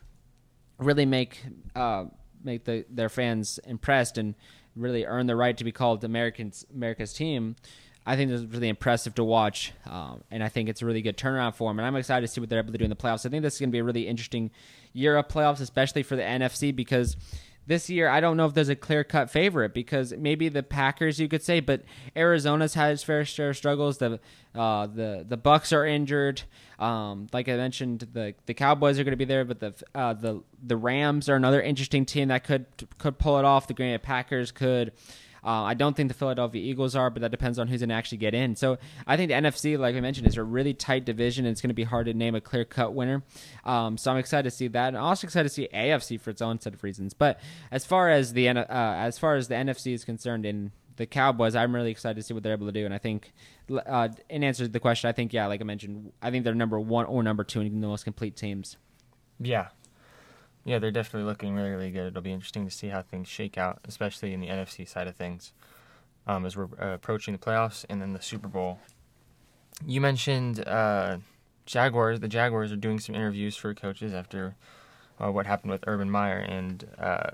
really 0.78 1.06
make 1.06 1.44
uh, 1.76 2.06
make 2.44 2.66
the, 2.66 2.86
their 2.90 3.10
fans 3.10 3.60
impressed 3.66 4.18
and 4.18 4.36
really 4.76 5.06
earn 5.06 5.28
the 5.28 5.36
right 5.36 5.58
to 5.58 5.64
be 5.64 5.72
called 5.72 6.04
Americans 6.04 6.66
America's 6.74 7.14
team. 7.14 7.56
I 8.06 8.16
think 8.16 8.32
this 8.32 8.42
is 8.42 8.48
really 8.48 8.70
impressive 8.70 9.14
to 9.16 9.24
watch, 9.24 9.72
um, 9.86 10.24
and 10.32 10.44
I 10.44 10.50
think 10.50 10.68
it's 10.68 10.82
a 10.82 10.86
really 10.86 11.02
good 11.02 11.18
turnaround 11.18 11.54
for 11.54 11.70
them. 11.70 11.78
And 11.78 11.86
I'm 11.86 11.96
excited 11.96 12.26
to 12.26 12.28
see 12.32 12.40
what 12.42 12.50
they're 12.50 12.60
able 12.60 12.72
to 12.72 12.78
do 12.78 12.84
in 12.86 12.90
the 12.90 12.96
playoffs. 12.96 13.26
I 13.26 13.30
think 13.30 13.44
this 13.44 13.56
is 13.56 13.60
going 13.60 13.70
to 13.70 13.74
be 13.74 13.80
a 13.80 13.84
really 13.84 14.08
interesting 14.08 14.50
year 14.94 15.18
of 15.18 15.28
playoffs, 15.28 15.62
especially 15.62 16.04
for 16.04 16.16
the 16.16 16.24
NFC, 16.24 16.76
because 16.76 17.16
this 17.70 17.88
year 17.88 18.10
I 18.10 18.20
don't 18.20 18.36
know 18.36 18.48
if 18.48 18.56
there's 18.56 18.70
a 18.70 18.76
clear 18.76 19.04
cut 19.04 19.30
favorite 19.30 19.76
because 19.76 20.12
maybe 20.18 20.50
the 20.50 20.64
Packers 20.64 21.20
you 21.20 21.28
could 21.28 21.44
say, 21.44 21.60
but 21.60 21.84
Arizona's 22.16 22.74
had 22.74 22.92
its 22.92 23.04
fair 23.04 23.24
share 23.24 23.52
of 23.52 23.58
struggles. 23.58 24.00
The 24.00 24.20
uh, 24.56 24.88
the 24.88 25.24
the 25.28 25.38
Bucks 25.38 25.72
are 25.72 25.86
injured. 25.86 26.42
Um, 26.80 27.28
like 27.32 27.48
I 27.48 27.56
mentioned, 27.56 28.08
the 28.12 28.34
the 28.48 28.56
Cowboys 28.56 28.98
are 28.98 29.04
going 29.04 29.12
to 29.12 29.18
be 29.18 29.26
there, 29.26 29.46
but 29.46 29.60
the 29.60 29.74
uh, 29.94 30.14
the 30.14 30.42
the 30.62 30.78
Rams 30.78 31.30
are 31.30 31.36
another 31.36 31.62
interesting 31.62 32.06
team 32.06 32.30
that 32.30 32.44
could 32.44 32.66
could 32.98 33.20
pull 33.20 33.38
it 33.38 33.46
off. 33.46 33.68
The 33.68 33.76
Green 33.76 33.94
Bay 33.94 34.00
Packers 34.00 34.52
could. 34.52 34.92
Uh, 35.44 35.64
I 35.64 35.74
don't 35.74 35.96
think 35.96 36.10
the 36.10 36.16
Philadelphia 36.16 36.62
Eagles 36.62 36.96
are, 36.96 37.10
but 37.10 37.22
that 37.22 37.32
depends 37.32 37.60
on 37.60 37.68
who's 37.68 37.82
going 37.82 37.90
to 37.90 37.96
actually 37.96 38.18
get 38.20 38.34
in. 38.34 38.56
So 38.56 38.78
I 39.08 39.18
think 39.18 39.30
the 39.30 39.36
NFC, 39.36 39.78
like 39.78 39.96
I 39.96 40.00
mentioned, 40.00 40.28
is 40.28 40.38
a 40.38 40.44
really 40.44 40.74
tight 40.74 41.06
division, 41.06 41.46
and 41.46 41.52
it's 41.52 41.62
going 41.62 41.70
to 41.70 41.76
be 41.76 41.84
hard 41.84 42.08
to 42.08 42.14
name 42.14 42.36
a 42.36 42.42
clear 42.42 42.66
cut 42.66 42.94
winner. 42.94 43.24
Um, 43.66 43.98
so 43.98 44.12
I'm 44.12 44.18
excited 44.18 44.50
to 44.50 44.56
see 44.56 44.68
that, 44.70 44.90
and 44.90 44.98
also 44.98 45.28
excited 45.28 45.50
to 45.50 45.54
see 45.54 45.70
AFC 45.74 46.20
for 46.20 46.30
its 46.30 46.42
own 46.42 46.60
set 46.60 46.74
of 46.74 46.84
reasons. 46.84 47.14
But 47.14 47.40
as 47.72 47.86
far 47.86 48.10
as 48.10 48.34
the 48.34 48.50
uh, 48.50 48.66
as 48.70 49.18
far 49.18 49.36
as 49.36 49.48
the 49.48 49.56
NFC 49.56 49.94
is 49.94 50.04
concerned, 50.04 50.46
in 50.46 50.72
the 50.98 51.06
Cowboys, 51.06 51.56
I'm 51.56 51.74
really 51.74 51.92
excited 51.92 52.16
to 52.16 52.24
see 52.24 52.34
what 52.34 52.44
they're 52.44 52.54
able 52.54 52.68
to 52.68 52.74
do. 52.74 52.86
And 52.86 52.94
I 52.94 52.98
think, 52.98 53.32
uh, 53.72 54.10
in 54.30 54.44
answer 54.44 54.66
to 54.66 54.70
the 54.70 54.80
question, 54.80 55.08
I 55.08 55.14
think 55.14 55.34
yeah, 55.34 55.48
like 55.48 55.62
I 55.62 55.64
mentioned, 55.64 56.12
I 56.22 56.30
think 56.30 56.44
they're 56.44 56.54
number 56.54 56.80
one 56.80 57.06
or 57.06 57.24
number 57.24 57.44
two 57.44 57.62
in 57.62 57.82
the 57.82 57.88
most 57.88 58.04
complete 58.04 58.36
teams. 58.36 58.78
Yeah, 59.40 59.70
yeah, 60.66 60.80
they're 60.80 60.92
definitely 60.92 61.28
looking 61.28 61.56
really, 61.56 61.70
really 61.70 61.92
good. 61.92 62.08
It'll 62.08 62.22
be 62.22 62.32
interesting 62.32 62.66
to 62.66 62.72
see 62.72 62.88
how 62.88 63.02
things 63.02 63.28
shake 63.28 63.58
out, 63.58 63.80
especially 63.86 64.34
in 64.34 64.42
the 64.42 64.48
NFC 64.48 64.88
side 64.88 65.08
of 65.08 65.16
things, 65.16 65.54
um, 66.28 66.46
as 66.46 66.56
we're 66.58 66.68
uh, 66.82 66.94
approaching 66.94 67.34
the 67.34 67.40
playoffs 67.40 67.86
and 67.90 68.02
then 68.02 68.14
the 68.14 68.22
Super 68.22 68.48
Bowl. 68.48 68.80
You 69.86 70.02
mentioned 70.02 70.68
uh, 70.68 71.18
Jaguars. 71.66 72.20
The 72.20 72.28
Jaguars 72.28 72.72
are 72.72 72.78
doing 72.78 73.00
some 73.00 73.16
interviews 73.16 73.56
for 73.56 73.74
coaches 73.74 74.14
after 74.14 74.56
uh, 75.20 75.32
what 75.32 75.46
happened 75.46 75.72
with 75.72 75.84
Urban 75.88 76.10
Meyer, 76.10 76.40
and 76.40 76.86
uh, 76.98 77.32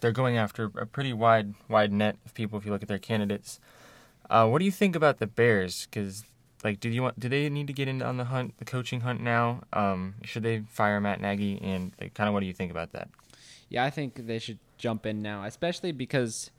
they're 0.00 0.12
going 0.12 0.36
after 0.36 0.70
a 0.76 0.86
pretty 0.86 1.12
wide, 1.12 1.54
wide 1.68 1.92
net 1.92 2.16
of 2.24 2.34
people. 2.34 2.58
If 2.58 2.64
you 2.64 2.72
look 2.72 2.82
at 2.82 2.88
their 2.88 2.98
candidates, 2.98 3.60
uh, 4.30 4.46
what 4.48 4.60
do 4.60 4.64
you 4.64 4.70
think 4.70 4.94
about 4.96 5.18
the 5.18 5.26
Bears? 5.26 5.86
Because 5.90 6.24
like, 6.64 6.80
do 6.80 6.88
you 6.88 7.02
want? 7.02 7.18
Do 7.18 7.28
they 7.28 7.48
need 7.48 7.66
to 7.66 7.72
get 7.72 7.88
into 7.88 8.04
on 8.04 8.16
the 8.16 8.24
hunt, 8.24 8.58
the 8.58 8.64
coaching 8.64 9.00
hunt 9.00 9.20
now? 9.20 9.62
Um, 9.72 10.14
should 10.24 10.42
they 10.42 10.60
fire 10.68 11.00
Matt 11.00 11.20
Nagy? 11.20 11.60
And 11.62 11.92
like, 12.00 12.14
kind 12.14 12.28
of, 12.28 12.34
what 12.34 12.40
do 12.40 12.46
you 12.46 12.52
think 12.52 12.70
about 12.70 12.92
that? 12.92 13.08
Yeah, 13.68 13.84
I 13.84 13.90
think 13.90 14.26
they 14.26 14.38
should 14.38 14.58
jump 14.78 15.06
in 15.06 15.22
now, 15.22 15.44
especially 15.44 15.92
because 15.92 16.50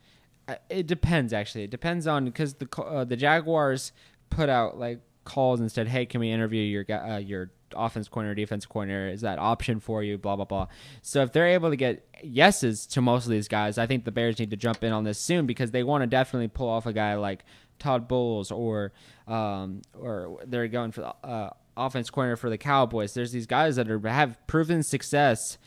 uh, 0.48 0.56
it 0.68 0.86
depends. 0.86 1.32
Actually, 1.32 1.64
it 1.64 1.70
depends 1.70 2.06
on 2.06 2.24
because 2.24 2.54
the 2.54 2.82
uh, 2.82 3.04
the 3.04 3.16
Jaguars 3.16 3.92
put 4.30 4.48
out 4.48 4.78
like 4.78 5.00
calls 5.24 5.60
and 5.60 5.70
said, 5.70 5.88
"Hey, 5.88 6.06
can 6.06 6.20
we 6.20 6.30
interview 6.30 6.62
your 6.62 6.84
uh, 6.90 7.18
your 7.18 7.50
offense 7.76 8.08
corner, 8.08 8.34
defense 8.34 8.66
corner? 8.66 9.08
Is 9.08 9.20
that 9.22 9.38
option 9.38 9.80
for 9.80 10.02
you? 10.02 10.18
Blah 10.18 10.36
blah 10.36 10.44
blah. 10.44 10.66
So 11.02 11.22
if 11.22 11.32
they're 11.32 11.48
able 11.48 11.70
to 11.70 11.76
get 11.76 12.06
yeses 12.22 12.86
to 12.86 13.00
most 13.00 13.24
of 13.24 13.30
these 13.30 13.48
guys, 13.48 13.78
I 13.78 13.86
think 13.86 14.04
the 14.04 14.12
Bears 14.12 14.38
need 14.38 14.50
to 14.50 14.56
jump 14.56 14.84
in 14.84 14.92
on 14.92 15.04
this 15.04 15.18
soon 15.18 15.46
because 15.46 15.70
they 15.70 15.82
want 15.82 16.02
to 16.02 16.06
definitely 16.06 16.48
pull 16.48 16.68
off 16.68 16.86
a 16.86 16.92
guy 16.92 17.14
like 17.14 17.44
Todd 17.78 18.08
Bowles 18.08 18.50
or 18.50 18.92
um, 19.26 19.82
or 19.98 20.38
they're 20.46 20.68
going 20.68 20.92
for 20.92 21.00
the 21.02 21.26
uh, 21.26 21.50
offense 21.76 22.10
corner 22.10 22.36
for 22.36 22.50
the 22.50 22.58
Cowboys. 22.58 23.14
There's 23.14 23.32
these 23.32 23.46
guys 23.46 23.76
that 23.76 23.90
are 23.90 24.08
have 24.08 24.38
proven 24.46 24.82
success 24.82 25.58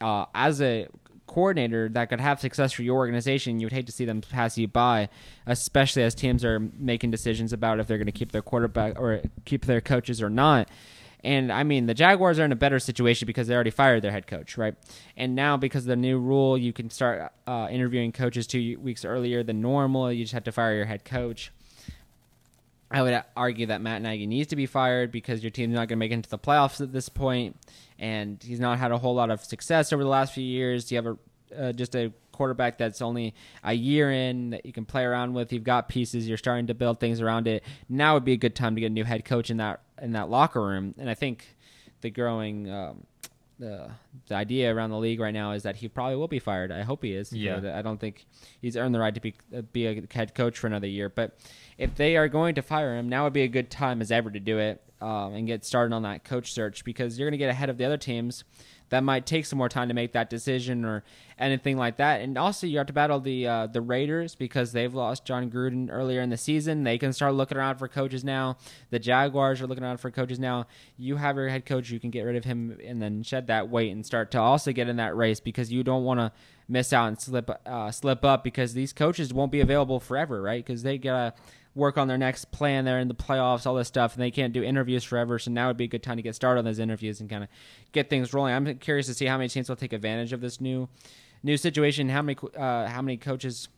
uh, 0.00 0.26
as 0.34 0.60
a 0.60 0.88
coordinator 1.26 1.88
that 1.90 2.08
could 2.08 2.20
have 2.20 2.40
success 2.40 2.72
for 2.72 2.82
your 2.82 2.96
organization, 2.96 3.60
you 3.60 3.66
would 3.66 3.72
hate 3.72 3.86
to 3.86 3.92
see 3.92 4.04
them 4.04 4.20
pass 4.20 4.56
you 4.56 4.68
by, 4.68 5.08
especially 5.46 6.02
as 6.02 6.14
teams 6.14 6.44
are 6.44 6.60
making 6.78 7.10
decisions 7.10 7.52
about 7.52 7.80
if 7.80 7.86
they're 7.86 7.98
going 7.98 8.06
to 8.06 8.12
keep 8.12 8.32
their 8.32 8.42
quarterback 8.42 8.98
or 8.98 9.20
keep 9.44 9.66
their 9.66 9.80
coaches 9.80 10.22
or 10.22 10.30
not. 10.30 10.68
And 11.26 11.50
I 11.50 11.64
mean, 11.64 11.86
the 11.86 11.94
Jaguars 11.94 12.38
are 12.38 12.44
in 12.44 12.52
a 12.52 12.56
better 12.56 12.78
situation 12.78 13.26
because 13.26 13.48
they 13.48 13.54
already 13.54 13.72
fired 13.72 14.00
their 14.02 14.12
head 14.12 14.28
coach, 14.28 14.56
right? 14.56 14.76
And 15.16 15.34
now, 15.34 15.56
because 15.56 15.82
of 15.82 15.88
the 15.88 15.96
new 15.96 16.20
rule, 16.20 16.56
you 16.56 16.72
can 16.72 16.88
start 16.88 17.32
uh, 17.48 17.66
interviewing 17.68 18.12
coaches 18.12 18.46
two 18.46 18.78
weeks 18.78 19.04
earlier 19.04 19.42
than 19.42 19.60
normal. 19.60 20.12
You 20.12 20.22
just 20.22 20.34
have 20.34 20.44
to 20.44 20.52
fire 20.52 20.76
your 20.76 20.84
head 20.84 21.04
coach. 21.04 21.50
I 22.92 23.02
would 23.02 23.24
argue 23.36 23.66
that 23.66 23.80
Matt 23.80 24.02
Nagy 24.02 24.28
needs 24.28 24.50
to 24.50 24.56
be 24.56 24.66
fired 24.66 25.10
because 25.10 25.42
your 25.42 25.50
team's 25.50 25.74
not 25.74 25.88
going 25.88 25.88
to 25.88 25.96
make 25.96 26.12
it 26.12 26.14
into 26.14 26.30
the 26.30 26.38
playoffs 26.38 26.80
at 26.80 26.92
this 26.92 27.08
point, 27.08 27.56
and 27.98 28.40
he's 28.40 28.60
not 28.60 28.78
had 28.78 28.92
a 28.92 28.98
whole 28.98 29.16
lot 29.16 29.32
of 29.32 29.44
success 29.44 29.92
over 29.92 30.04
the 30.04 30.08
last 30.08 30.32
few 30.32 30.44
years. 30.44 30.92
You 30.92 30.98
have 30.98 31.06
a 31.06 31.18
uh, 31.58 31.72
just 31.72 31.96
a 31.96 32.12
quarterback 32.36 32.78
that's 32.78 33.02
only 33.02 33.34
a 33.64 33.72
year 33.72 34.12
in 34.12 34.50
that 34.50 34.66
you 34.66 34.72
can 34.72 34.84
play 34.84 35.04
around 35.04 35.34
with. 35.34 35.52
You've 35.52 35.64
got 35.64 35.88
pieces. 35.88 36.28
You're 36.28 36.38
starting 36.38 36.68
to 36.68 36.74
build 36.74 37.00
things 37.00 37.20
around 37.20 37.48
it. 37.48 37.64
Now 37.88 38.14
would 38.14 38.24
be 38.24 38.32
a 38.32 38.36
good 38.36 38.54
time 38.54 38.74
to 38.74 38.80
get 38.80 38.88
a 38.88 38.94
new 38.94 39.04
head 39.04 39.24
coach 39.24 39.50
in 39.50 39.56
that 39.56 39.80
in 40.00 40.12
that 40.12 40.28
locker 40.28 40.62
room. 40.62 40.94
And 40.98 41.10
I 41.10 41.14
think 41.14 41.56
the 42.02 42.10
growing 42.10 42.70
um, 42.70 43.06
the 43.58 43.90
the 44.28 44.34
idea 44.34 44.74
around 44.74 44.90
the 44.90 44.98
league 44.98 45.20
right 45.20 45.34
now 45.34 45.52
is 45.52 45.62
that 45.62 45.76
he 45.76 45.88
probably 45.88 46.16
will 46.16 46.28
be 46.28 46.38
fired. 46.38 46.70
I 46.70 46.82
hope 46.82 47.02
he 47.02 47.12
is. 47.12 47.32
Yeah. 47.32 47.56
You 47.56 47.62
know, 47.62 47.74
I 47.74 47.82
don't 47.82 47.98
think 47.98 48.26
he's 48.60 48.76
earned 48.76 48.94
the 48.94 49.00
right 49.00 49.14
to 49.14 49.20
be 49.20 49.34
uh, 49.56 49.62
be 49.62 49.86
a 49.86 50.02
head 50.10 50.34
coach 50.34 50.58
for 50.58 50.66
another 50.66 50.86
year. 50.86 51.08
But 51.08 51.38
if 51.78 51.94
they 51.94 52.16
are 52.16 52.28
going 52.28 52.54
to 52.56 52.62
fire 52.62 52.96
him, 52.96 53.08
now 53.08 53.24
would 53.24 53.32
be 53.32 53.42
a 53.42 53.48
good 53.48 53.70
time 53.70 54.00
as 54.00 54.10
ever 54.10 54.30
to 54.30 54.40
do 54.40 54.58
it 54.58 54.82
um, 55.00 55.34
and 55.34 55.46
get 55.46 55.64
started 55.64 55.94
on 55.94 56.02
that 56.02 56.24
coach 56.24 56.52
search 56.52 56.84
because 56.84 57.18
you're 57.18 57.26
going 57.26 57.38
to 57.38 57.42
get 57.42 57.50
ahead 57.50 57.70
of 57.70 57.78
the 57.78 57.84
other 57.84 57.98
teams 57.98 58.44
that 58.88 59.02
might 59.02 59.26
take 59.26 59.46
some 59.46 59.58
more 59.58 59.68
time 59.68 59.88
to 59.88 59.94
make 59.94 60.12
that 60.12 60.30
decision 60.30 60.84
or 60.84 61.02
anything 61.38 61.76
like 61.76 61.96
that. 61.96 62.20
And 62.20 62.38
also, 62.38 62.66
you 62.66 62.78
have 62.78 62.86
to 62.86 62.92
battle 62.92 63.20
the 63.20 63.46
uh, 63.46 63.66
the 63.66 63.80
Raiders 63.80 64.34
because 64.34 64.72
they've 64.72 64.94
lost 64.94 65.24
Jon 65.24 65.50
Gruden 65.50 65.88
earlier 65.90 66.20
in 66.20 66.30
the 66.30 66.36
season. 66.36 66.84
They 66.84 66.98
can 66.98 67.12
start 67.12 67.34
looking 67.34 67.58
around 67.58 67.76
for 67.76 67.88
coaches 67.88 68.24
now. 68.24 68.58
The 68.90 68.98
Jaguars 68.98 69.60
are 69.60 69.66
looking 69.66 69.84
around 69.84 69.98
for 69.98 70.10
coaches 70.10 70.38
now. 70.38 70.66
You 70.96 71.16
have 71.16 71.36
your 71.36 71.48
head 71.48 71.66
coach. 71.66 71.90
You 71.90 72.00
can 72.00 72.10
get 72.10 72.22
rid 72.22 72.36
of 72.36 72.44
him 72.44 72.78
and 72.84 73.02
then 73.02 73.22
shed 73.22 73.48
that 73.48 73.68
weight 73.68 73.92
and 73.92 74.06
start 74.06 74.30
to 74.32 74.40
also 74.40 74.72
get 74.72 74.88
in 74.88 74.96
that 74.96 75.16
race 75.16 75.40
because 75.40 75.72
you 75.72 75.82
don't 75.82 76.04
want 76.04 76.20
to 76.20 76.32
miss 76.68 76.92
out 76.92 77.08
and 77.08 77.20
slip 77.20 77.50
uh, 77.66 77.90
slip 77.90 78.24
up 78.24 78.44
because 78.44 78.74
these 78.74 78.92
coaches 78.92 79.32
won't 79.32 79.52
be 79.52 79.60
available 79.60 80.00
forever, 80.00 80.40
right? 80.42 80.64
Because 80.64 80.82
they 80.82 80.98
gotta 80.98 81.34
work 81.76 81.98
on 81.98 82.08
their 82.08 82.18
next 82.18 82.50
plan. 82.50 82.84
They're 82.84 82.98
in 82.98 83.06
the 83.06 83.14
playoffs, 83.14 83.66
all 83.66 83.74
this 83.74 83.86
stuff, 83.86 84.14
and 84.14 84.22
they 84.22 84.30
can't 84.30 84.52
do 84.52 84.62
interviews 84.64 85.04
forever. 85.04 85.38
So 85.38 85.50
now 85.50 85.68
would 85.68 85.76
be 85.76 85.84
a 85.84 85.88
good 85.88 86.02
time 86.02 86.16
to 86.16 86.22
get 86.22 86.34
started 86.34 86.58
on 86.58 86.64
those 86.64 86.78
interviews 86.78 87.20
and 87.20 87.30
kind 87.30 87.44
of 87.44 87.50
get 87.92 88.10
things 88.10 88.32
rolling. 88.32 88.54
I'm 88.54 88.78
curious 88.78 89.06
to 89.06 89.14
see 89.14 89.26
how 89.26 89.36
many 89.36 89.48
teams 89.48 89.68
will 89.68 89.76
take 89.76 89.92
advantage 89.92 90.32
of 90.32 90.40
this 90.40 90.60
new 90.60 90.88
new 91.42 91.56
situation. 91.56 92.08
How 92.08 92.22
many 92.22 92.38
uh, 92.56 92.88
how 92.88 93.02
many 93.02 93.18
coaches 93.18 93.68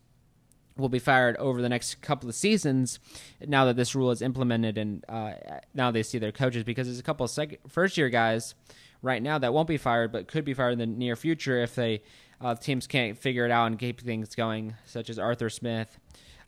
will 0.77 0.89
be 0.89 1.01
fired 1.01 1.37
over 1.39 1.61
the 1.61 1.69
next 1.69 2.01
couple 2.01 2.29
of 2.29 2.35
seasons 2.37 3.01
now 3.45 3.65
that 3.65 3.75
this 3.75 3.97
rule 3.97 4.13
is 4.13 4.23
implemented 4.23 4.79
and 4.79 5.05
uh, 5.09 5.33
now 5.75 5.91
they 5.91 6.05
see 6.05 6.19
their 6.19 6.31
coaches 6.31 6.63
because 6.63 6.87
there's 6.87 7.01
a 7.01 7.03
couple 7.03 7.25
of 7.25 7.31
sec- 7.31 7.59
first 7.67 7.99
year 7.99 8.09
guys 8.09 8.55
right 9.03 9.21
now 9.21 9.39
that 9.39 9.53
won't 9.53 9.67
be 9.67 9.77
fired 9.77 10.13
but 10.13 10.29
could 10.29 10.45
be 10.45 10.55
fired 10.55 10.71
in 10.71 10.79
the 10.79 10.87
near 10.87 11.17
future 11.17 11.61
if 11.61 11.75
they 11.75 12.01
uh, 12.41 12.55
teams 12.55 12.87
can't 12.87 13.19
figure 13.19 13.45
it 13.45 13.51
out 13.51 13.67
and 13.67 13.77
keep 13.77 14.01
things 14.01 14.37
going 14.37 14.75
such 14.85 15.11
as 15.11 15.19
Arthur 15.19 15.51
Smith 15.51 15.99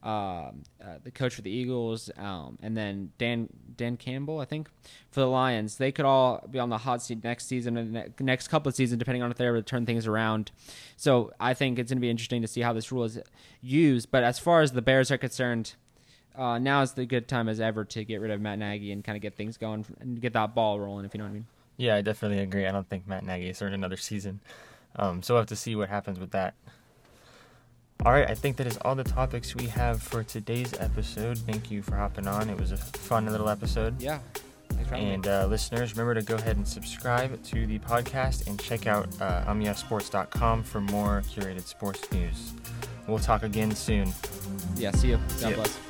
um, 0.02 0.62
uh, 0.82 0.96
the 1.04 1.10
coach 1.10 1.34
for 1.34 1.42
the 1.42 1.50
Eagles, 1.50 2.10
um, 2.16 2.58
and 2.62 2.76
then 2.76 3.12
Dan 3.18 3.48
Dan 3.76 3.96
Campbell, 3.96 4.40
I 4.40 4.46
think, 4.46 4.68
for 5.10 5.20
the 5.20 5.26
Lions. 5.26 5.76
They 5.76 5.92
could 5.92 6.06
all 6.06 6.46
be 6.50 6.58
on 6.58 6.70
the 6.70 6.78
hot 6.78 7.02
seat 7.02 7.22
next 7.22 7.46
season 7.46 7.76
and 7.76 7.94
the 7.94 8.24
next 8.24 8.48
couple 8.48 8.70
of 8.70 8.74
seasons, 8.74 8.98
depending 8.98 9.22
on 9.22 9.30
if 9.30 9.36
they're 9.36 9.54
able 9.54 9.62
to 9.62 9.62
turn 9.62 9.84
things 9.84 10.06
around. 10.06 10.52
So 10.96 11.32
I 11.38 11.54
think 11.54 11.78
it's 11.78 11.90
going 11.90 11.98
to 11.98 12.00
be 12.00 12.10
interesting 12.10 12.40
to 12.42 12.48
see 12.48 12.62
how 12.62 12.72
this 12.72 12.90
rule 12.90 13.04
is 13.04 13.18
used. 13.60 14.10
But 14.10 14.24
as 14.24 14.38
far 14.38 14.62
as 14.62 14.72
the 14.72 14.82
Bears 14.82 15.10
are 15.10 15.18
concerned, 15.18 15.74
uh, 16.34 16.58
now 16.58 16.80
is 16.80 16.92
the 16.92 17.04
good 17.04 17.28
time 17.28 17.48
as 17.48 17.60
ever 17.60 17.84
to 17.84 18.04
get 18.04 18.20
rid 18.20 18.30
of 18.30 18.40
Matt 18.40 18.58
Nagy 18.58 18.92
and 18.92 19.04
kind 19.04 19.16
of 19.16 19.22
get 19.22 19.36
things 19.36 19.58
going 19.58 19.84
and 20.00 20.20
get 20.20 20.32
that 20.32 20.54
ball 20.54 20.80
rolling, 20.80 21.04
if 21.04 21.12
you 21.12 21.18
know 21.18 21.24
what 21.24 21.30
I 21.30 21.34
mean. 21.34 21.46
Yeah, 21.76 21.96
I 21.96 22.02
definitely 22.02 22.38
agree. 22.40 22.66
I 22.66 22.72
don't 22.72 22.88
think 22.88 23.06
Matt 23.06 23.24
Nagy 23.24 23.48
is 23.48 23.60
earned 23.60 23.74
another 23.74 23.96
season. 23.96 24.40
Um, 24.96 25.22
so 25.22 25.34
we'll 25.34 25.42
have 25.42 25.48
to 25.48 25.56
see 25.56 25.76
what 25.76 25.88
happens 25.88 26.18
with 26.18 26.30
that. 26.32 26.54
All 28.06 28.12
right, 28.12 28.28
I 28.30 28.34
think 28.34 28.56
that 28.56 28.66
is 28.66 28.78
all 28.78 28.94
the 28.94 29.04
topics 29.04 29.54
we 29.54 29.66
have 29.66 30.02
for 30.02 30.24
today's 30.24 30.72
episode. 30.80 31.36
Thank 31.36 31.70
you 31.70 31.82
for 31.82 31.96
hopping 31.96 32.26
on. 32.26 32.48
It 32.48 32.58
was 32.58 32.72
a 32.72 32.76
fun 32.78 33.26
little 33.26 33.48
episode. 33.50 34.00
Yeah. 34.00 34.20
Thanks 34.70 34.88
for 34.88 34.94
having 34.94 35.08
me. 35.08 35.14
And 35.14 35.28
uh, 35.28 35.46
listeners, 35.46 35.92
remember 35.92 36.14
to 36.14 36.22
go 36.22 36.36
ahead 36.36 36.56
and 36.56 36.66
subscribe 36.66 37.42
to 37.44 37.66
the 37.66 37.78
podcast 37.80 38.46
and 38.46 38.58
check 38.58 38.86
out 38.86 39.06
uh, 39.20 39.44
UmYeahSports.com 39.44 40.62
for 40.62 40.80
more 40.80 41.22
curated 41.28 41.66
sports 41.66 42.10
news. 42.10 42.54
We'll 43.06 43.18
talk 43.18 43.42
again 43.42 43.74
soon. 43.74 44.12
Yeah, 44.76 44.92
see 44.92 45.08
you. 45.08 45.16
God 45.16 45.30
See 45.38 45.52
bless. 45.52 45.89